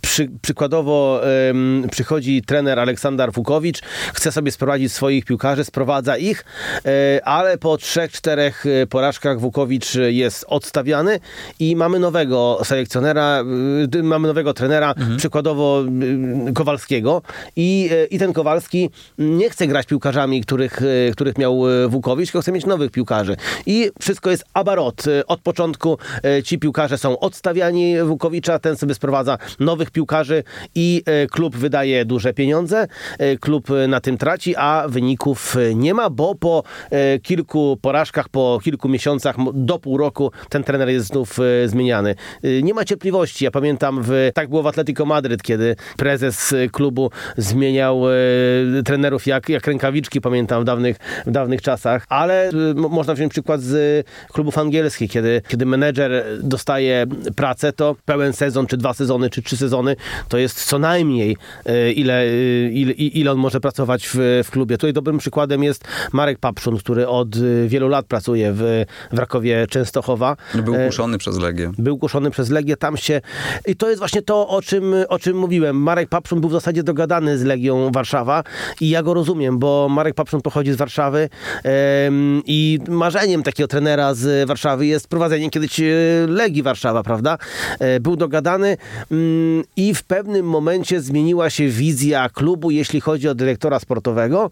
przy, 0.00 0.28
przykładowo 0.42 1.20
e, 1.24 1.88
przychodzi 1.90 2.42
trener 2.42 2.78
Aleksander 2.78 3.32
Wukowicz, 3.32 3.80
chce 4.14 4.32
sobie 4.32 4.52
sprowadzić 4.52 4.92
swoich 4.92 5.24
piłkarzy, 5.24 5.64
sprowadza 5.64 6.16
ich, 6.16 6.44
ale 7.24 7.58
po 7.58 7.76
trzech, 7.76 8.12
czterech 8.12 8.64
porażkach 8.90 9.40
Wukowicz 9.40 9.94
jest 9.94 10.44
odstawiany 10.48 11.20
i 11.58 11.76
mamy 11.76 11.98
nowego 11.98 12.60
selekcjonera, 12.64 13.44
mamy 14.02 14.28
nowego 14.28 14.54
trenera, 14.54 14.90
mhm. 14.90 15.16
przykładowo 15.16 15.84
Kowalskiego 16.54 17.22
i, 17.56 17.90
i 18.10 18.18
ten 18.18 18.32
Kowalski 18.32 18.90
nie 19.18 19.50
chce 19.50 19.66
grać 19.66 19.86
piłkarzami, 19.86 20.42
których, 20.42 20.80
których 21.12 21.38
miał 21.38 21.62
Wukowicz, 21.88 22.28
tylko 22.28 22.42
chce 22.42 22.52
mieć 22.52 22.66
nowych 22.66 22.90
piłkarzy. 22.90 23.36
I 23.66 23.90
wszystko 24.00 24.30
jest 24.30 24.44
abarot. 24.54 25.02
Od 25.26 25.40
początku 25.40 25.98
ci 26.44 26.58
piłkarze 26.58 26.98
są 26.98 27.18
odstawiani 27.18 28.02
Wukowicza, 28.02 28.58
ten 28.58 28.76
sobie 28.76 28.94
sprowadza 28.94 29.38
nowych 29.60 29.90
piłkarzy 29.90 30.44
i 30.74 31.02
e, 31.06 31.26
klub 31.26 31.56
wydaje 31.56 32.04
duże 32.04 32.34
pieniądze, 32.34 32.86
e, 33.18 33.36
klub 33.36 33.68
na 33.88 34.00
tym 34.00 34.18
traci, 34.18 34.56
a 34.56 34.84
wyników 34.88 35.56
nie 35.74 35.94
ma, 35.94 36.10
bo 36.10 36.34
po 36.34 36.62
e, 36.90 37.18
kilku 37.18 37.78
porażkach, 37.82 38.28
po 38.28 38.60
kilku 38.64 38.88
miesiącach, 38.88 39.36
do 39.54 39.78
pół 39.78 39.98
roku 39.98 40.32
ten 40.48 40.64
trener 40.64 40.88
jest 40.88 41.06
znów 41.06 41.38
zmieniany. 41.66 42.14
Nie 42.62 42.74
ma 42.74 42.84
cierpliwości. 42.84 43.44
Ja 43.44 43.50
pamiętam, 43.50 44.02
w, 44.02 44.30
tak 44.34 44.48
było 44.48 44.62
w 44.62 44.66
Atletico 44.66 45.04
Madryt, 45.04 45.42
kiedy 45.42 45.76
prezes 45.96 46.54
klubu 46.72 47.10
zmieniał 47.36 48.02
trenerów 48.84 49.26
jak, 49.26 49.48
jak 49.48 49.66
rękawiczki, 49.66 50.20
pamiętam 50.20 50.62
w 50.62 50.64
dawnych, 50.64 50.96
w 51.26 51.30
dawnych 51.30 51.62
czasach, 51.62 52.04
ale 52.08 52.50
można 52.74 53.14
wziąć 53.14 53.32
przykład 53.32 53.60
z 53.60 54.06
klubów 54.32 54.58
angielskich, 54.58 55.10
kiedy, 55.10 55.42
kiedy 55.48 55.66
menedżer 55.66 56.21
dostaje 56.42 57.06
pracę, 57.36 57.72
to 57.72 57.96
pełen 58.04 58.32
sezon, 58.32 58.66
czy 58.66 58.76
dwa 58.76 58.94
sezony, 58.94 59.30
czy 59.30 59.42
trzy 59.42 59.56
sezony, 59.56 59.96
to 60.28 60.38
jest 60.38 60.64
co 60.64 60.78
najmniej 60.78 61.36
e, 61.66 61.92
ile, 61.92 62.22
e, 62.22 62.68
ile, 62.72 62.92
ile 62.92 63.32
on 63.32 63.38
może 63.38 63.60
pracować 63.60 64.08
w, 64.14 64.42
w 64.44 64.50
klubie. 64.50 64.76
Tutaj 64.76 64.92
dobrym 64.92 65.18
przykładem 65.18 65.62
jest 65.62 65.84
Marek 66.12 66.38
Papszun, 66.38 66.78
który 66.78 67.08
od 67.08 67.36
e, 67.36 67.68
wielu 67.68 67.88
lat 67.88 68.06
pracuje 68.06 68.52
w, 68.52 68.84
w 69.12 69.18
Rakowie 69.18 69.66
Częstochowa. 69.66 70.36
Był 70.54 70.74
kuszony 70.86 71.18
przez 71.18 71.38
Legię. 71.38 71.70
Był 71.78 71.98
kuszony 71.98 72.30
przez 72.30 72.50
Legię, 72.50 72.76
tam 72.76 72.96
się... 72.96 73.20
I 73.66 73.76
to 73.76 73.88
jest 73.88 73.98
właśnie 73.98 74.22
to, 74.22 74.48
o 74.48 74.62
czym, 74.62 74.94
o 75.08 75.18
czym 75.18 75.36
mówiłem. 75.36 75.76
Marek 75.76 76.08
Papszun 76.08 76.40
był 76.40 76.50
w 76.50 76.52
zasadzie 76.52 76.82
dogadany 76.82 77.38
z 77.38 77.42
Legią 77.42 77.90
Warszawa 77.92 78.44
i 78.80 78.88
ja 78.90 79.02
go 79.02 79.14
rozumiem, 79.14 79.58
bo 79.58 79.88
Marek 79.90 80.14
Papszun 80.14 80.40
pochodzi 80.40 80.72
z 80.72 80.76
Warszawy 80.76 81.28
i 82.46 82.78
marzeniem 82.88 83.42
takiego 83.42 83.68
trenera 83.68 84.14
z 84.14 84.48
Warszawy 84.48 84.86
jest 84.86 85.08
prowadzenie 85.08 85.50
kiedyś 85.50 85.80
Legii 86.28 86.62
Warszawa, 86.62 87.02
prawda? 87.02 87.38
E, 87.78 88.00
był 88.00 88.16
dogadany 88.16 88.76
mm, 89.10 89.64
i 89.76 89.94
w 89.94 90.02
pewnym 90.02 90.46
momencie 90.46 91.00
zmieniła 91.00 91.50
się 91.50 91.68
wizja 91.68 92.28
klubu, 92.28 92.70
jeśli 92.70 93.00
chodzi 93.00 93.28
o 93.28 93.34
dyrektora 93.34 93.80
sportowego. 93.80 94.50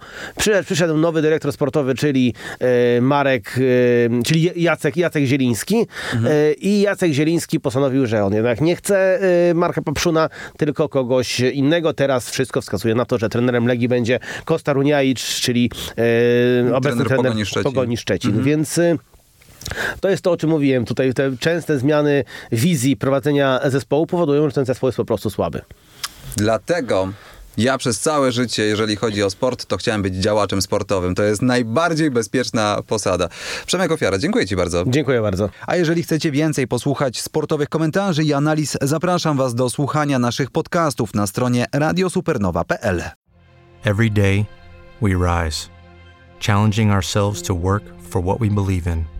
Przyszedł, 0.65 0.97
nowy 0.97 1.23
dyrektor 1.23 1.53
sportowy, 1.53 1.95
czyli 1.95 2.35
e, 2.59 3.01
Marek, 3.01 3.59
e, 3.59 4.23
czyli 4.23 4.51
Jacek, 4.57 4.97
Jacek 4.97 5.25
Zieliński 5.25 5.87
mhm. 6.15 6.55
i 6.61 6.81
Jacek 6.81 7.13
Zieliński 7.13 7.61
postanowił, 7.61 8.07
że 8.07 8.25
on 8.25 8.35
jednak 8.35 8.61
nie 8.61 8.77
chce 8.77 9.21
Marka 9.55 9.83
Papszuna, 9.83 10.29
tylko 10.57 10.89
kogoś 10.89 11.41
innego. 11.41 11.93
Teraz 11.93 12.31
wszystko 12.31 12.61
wskazuje 12.61 12.95
na 12.95 13.05
to, 13.05 13.19
że 13.19 13.29
trenerem 13.29 13.67
Legii 13.67 13.89
będzie 13.89 14.19
Kosta 14.45 14.73
Runiajicz, 14.73 15.41
czyli 15.41 15.71
obecny 16.75 17.05
trener 17.05 17.17
Pogoni 17.17 17.47
Szczecin. 17.47 17.63
Pogoni 17.63 17.97
Szczecin. 17.97 18.31
Mhm. 18.31 18.45
Więc 18.45 18.81
to 20.01 20.09
jest 20.09 20.23
to, 20.23 20.31
o 20.31 20.37
czym 20.37 20.51
mówiłem. 20.51 20.85
Tutaj 20.85 21.15
te 21.15 21.37
częste 21.37 21.79
zmiany 21.79 22.25
wizji 22.53 22.97
prowadzenia 22.97 23.61
zespołu 23.65 24.07
powodują, 24.07 24.49
że 24.49 24.55
ten 24.55 24.65
zespół 24.65 24.89
jest 24.89 24.97
po 24.97 25.05
prostu 25.05 25.31
słaby. 25.31 25.61
Dlatego 26.37 27.09
ja 27.57 27.79
przez 27.79 28.01
całe 28.01 28.33
życie, 28.33 28.63
jeżeli 28.63 28.97
chodzi 28.97 29.23
o 29.23 29.31
sport, 29.31 29.67
to 29.67 29.77
chciałem 29.77 30.03
być 30.03 30.15
działaczem 30.15 30.63
sportowym. 30.63 31.15
To 31.15 31.23
jest 31.23 31.43
najbardziej 31.43 32.11
bezpieczna 32.11 32.83
posada. 32.87 33.29
Przemek 33.67 33.93
Ofiara, 33.93 34.19
dziękuję 34.19 34.47
Ci 34.47 34.57
bardzo. 34.57 34.85
Dziękuję 34.87 35.21
bardzo. 35.21 35.49
A 35.67 35.77
jeżeli 35.77 36.03
chcecie 36.03 36.31
więcej 36.31 36.67
posłuchać 36.67 37.21
sportowych 37.21 37.69
komentarzy 37.69 38.25
i 38.25 38.33
analiz, 38.33 38.79
zapraszam 38.83 39.37
Was 39.37 39.55
do 39.55 39.71
słuchania 39.71 40.19
naszych 40.19 40.51
podcastów 40.51 41.15
na 41.15 41.27
stronie 41.27 41.67
radiosupernowa.pl. 41.73 43.03
Every 43.85 44.11
day 44.11 44.45
we 45.03 45.09
rise, 45.09 45.69
challenging 46.47 46.93
ourselves 46.93 47.43
to 47.43 47.55
work 47.55 47.85
for 48.11 48.23
what 48.23 48.39
we 48.39 48.49
believe 48.49 48.93
in. 48.93 49.20